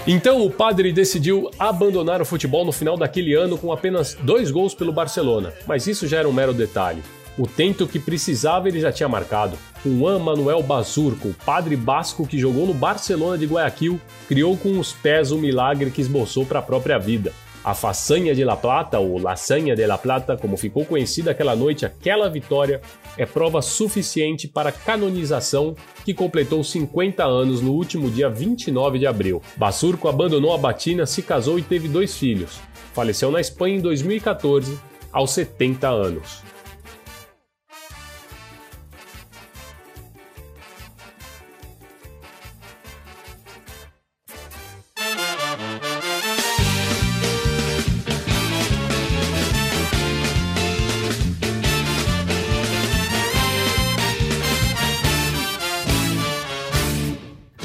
Então 0.05 0.45
o 0.45 0.51
padre 0.51 0.91
decidiu 0.91 1.49
abandonar 1.57 2.21
o 2.21 2.25
futebol 2.25 2.65
no 2.65 2.73
final 2.73 2.97
daquele 2.97 3.33
ano 3.33 3.57
com 3.57 3.71
apenas 3.71 4.17
dois 4.21 4.51
gols 4.51 4.73
pelo 4.73 4.91
Barcelona, 4.91 5.53
mas 5.65 5.87
isso 5.87 6.05
já 6.07 6.17
era 6.17 6.27
um 6.27 6.33
mero 6.33 6.53
detalhe. 6.53 7.01
O 7.37 7.47
tento 7.47 7.87
que 7.87 7.97
precisava 7.97 8.67
ele 8.67 8.81
já 8.81 8.91
tinha 8.91 9.07
marcado. 9.07 9.57
Juan 9.85 10.19
Manuel 10.19 10.59
o 10.59 11.33
padre 11.45 11.77
basco 11.77 12.27
que 12.27 12.37
jogou 12.37 12.67
no 12.67 12.73
Barcelona 12.73 13.37
de 13.37 13.45
Guayaquil, 13.45 13.99
criou 14.27 14.57
com 14.57 14.77
os 14.77 14.91
pés 14.91 15.31
o 15.31 15.37
milagre 15.37 15.89
que 15.89 16.01
esboçou 16.01 16.45
para 16.45 16.59
a 16.59 16.61
própria 16.61 16.99
vida. 16.99 17.31
A 17.63 17.73
façanha 17.73 18.35
de 18.35 18.43
La 18.43 18.57
Plata, 18.57 18.99
ou 18.99 19.17
Lasanha 19.17 19.73
de 19.73 19.85
La 19.85 19.97
Plata, 19.97 20.35
como 20.35 20.57
ficou 20.57 20.83
conhecida 20.83 21.31
aquela 21.31 21.55
noite, 21.55 21.85
aquela 21.85 22.29
vitória, 22.29 22.81
é 23.17 23.25
prova 23.25 23.61
suficiente 23.61 24.49
para 24.49 24.67
a 24.67 24.73
canonização 24.73 25.73
que 26.03 26.13
completou 26.13 26.61
50 26.61 27.23
anos 27.23 27.61
no 27.61 27.71
último 27.71 28.11
dia 28.11 28.29
29 28.29 28.99
de 28.99 29.07
abril. 29.07 29.41
Basurco 29.55 30.09
abandonou 30.09 30.53
a 30.53 30.57
batina, 30.57 31.05
se 31.05 31.21
casou 31.21 31.57
e 31.57 31.61
teve 31.61 31.87
dois 31.87 32.17
filhos. 32.17 32.59
Faleceu 32.93 33.31
na 33.31 33.39
Espanha 33.39 33.77
em 33.77 33.81
2014, 33.81 34.77
aos 35.13 35.31
70 35.31 35.87
anos. 35.87 36.52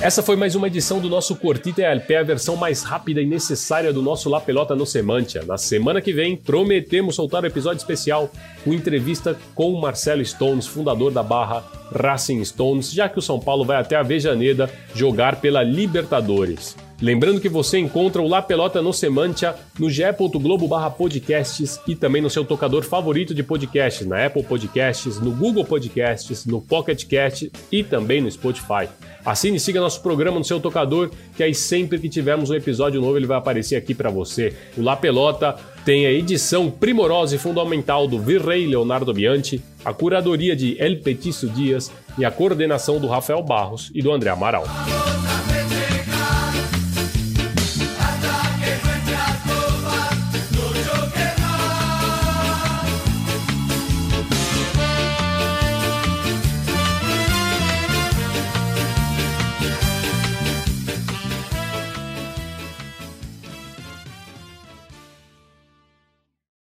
Essa 0.09 0.23
foi 0.23 0.37
mais 0.37 0.55
uma 0.55 0.69
edição 0.69 1.01
do 1.01 1.09
nosso 1.11 1.37
Cortita 1.37 1.83
ELP, 1.83 2.13
a 2.17 2.23
versão 2.23 2.57
mais 2.57 2.83
rápida 2.83 3.21
e 3.21 3.27
necessária 3.27 3.93
do 3.93 4.01
nosso 4.01 4.31
La 4.31 4.41
Pelota 4.41 4.75
no 4.75 4.87
Semantia. 4.87 5.45
Na 5.45 5.59
semana 5.59 6.01
que 6.01 6.15
vem, 6.15 6.35
prometemos 6.35 7.15
soltar 7.15 7.43
o 7.43 7.45
um 7.45 7.47
episódio 7.47 7.77
especial 7.77 8.31
com 8.65 8.73
entrevista 8.73 9.37
com 9.55 9.71
o 9.71 9.79
Marcelo 9.79 10.25
Stones, 10.25 10.67
fundador 10.67 11.13
da 11.13 11.23
barra 11.23 11.63
Racing 11.95 12.43
Stones, 12.43 12.91
já 12.91 13.07
que 13.07 13.19
o 13.19 13.23
São 13.23 13.39
Paulo 13.39 13.67
vai 13.67 13.77
até 13.77 13.97
a 13.97 14.03
Vejaneda 14.03 14.73
jogar 14.95 15.43
pela 15.43 15.63
Libertadores. 15.63 16.75
Lembrando 17.01 17.41
que 17.41 17.49
você 17.49 17.79
encontra 17.79 18.21
o 18.21 18.27
La 18.27 18.43
Pelota 18.43 18.83
no 18.83 18.93
Semantia 18.93 19.55
no 19.79 19.89
ge.globo 19.89 20.69
podcasts 20.91 21.81
e 21.87 21.95
também 21.95 22.21
no 22.21 22.29
seu 22.29 22.45
tocador 22.45 22.83
favorito 22.83 23.33
de 23.33 23.45
podcasts, 23.45 24.05
na 24.05 24.27
Apple 24.27 24.43
Podcasts, 24.43 25.21
no 25.21 25.31
Google 25.31 25.65
Podcasts, 25.65 26.45
no 26.45 26.61
Pocket 26.61 27.05
Cast 27.07 27.53
e 27.71 27.85
também 27.85 28.21
no 28.21 28.29
Spotify. 28.29 28.89
Assine 29.25 29.59
e 29.59 29.61
siga 29.61 29.81
nosso 29.81 30.03
programa 30.03 30.39
no 30.39 30.45
seu 30.45 30.59
tocador, 30.59 31.11
que 31.37 31.43
aí 31.45 31.55
sempre 31.55 32.01
que 32.01 32.09
tivermos 32.09 32.51
um 32.51 32.55
episódio 32.55 33.01
novo 33.01 33.17
ele 33.17 33.27
vai 33.27 33.39
aparecer 33.39 33.77
aqui 33.77 33.95
para 33.95 34.11
você. 34.11 34.53
O 34.77 34.83
La 34.83 34.97
Pelota 34.97 35.55
tem 35.85 36.05
a 36.05 36.11
edição 36.11 36.69
primorosa 36.69 37.37
e 37.37 37.39
fundamental 37.39 38.09
do 38.09 38.19
Virrey 38.19 38.67
Leonardo 38.67 39.15
Bianchi, 39.15 39.63
a 39.85 39.93
curadoria 39.93 40.57
de 40.57 40.77
El 40.81 40.99
Petiço 40.99 41.49
Dias 41.49 41.93
e 42.19 42.25
a 42.25 42.31
coordenação 42.31 42.99
do 42.99 43.07
Rafael 43.07 43.43
Barros 43.43 43.89
e 43.95 44.03
do 44.03 44.11
André 44.11 44.31
Amaral. 44.31 44.65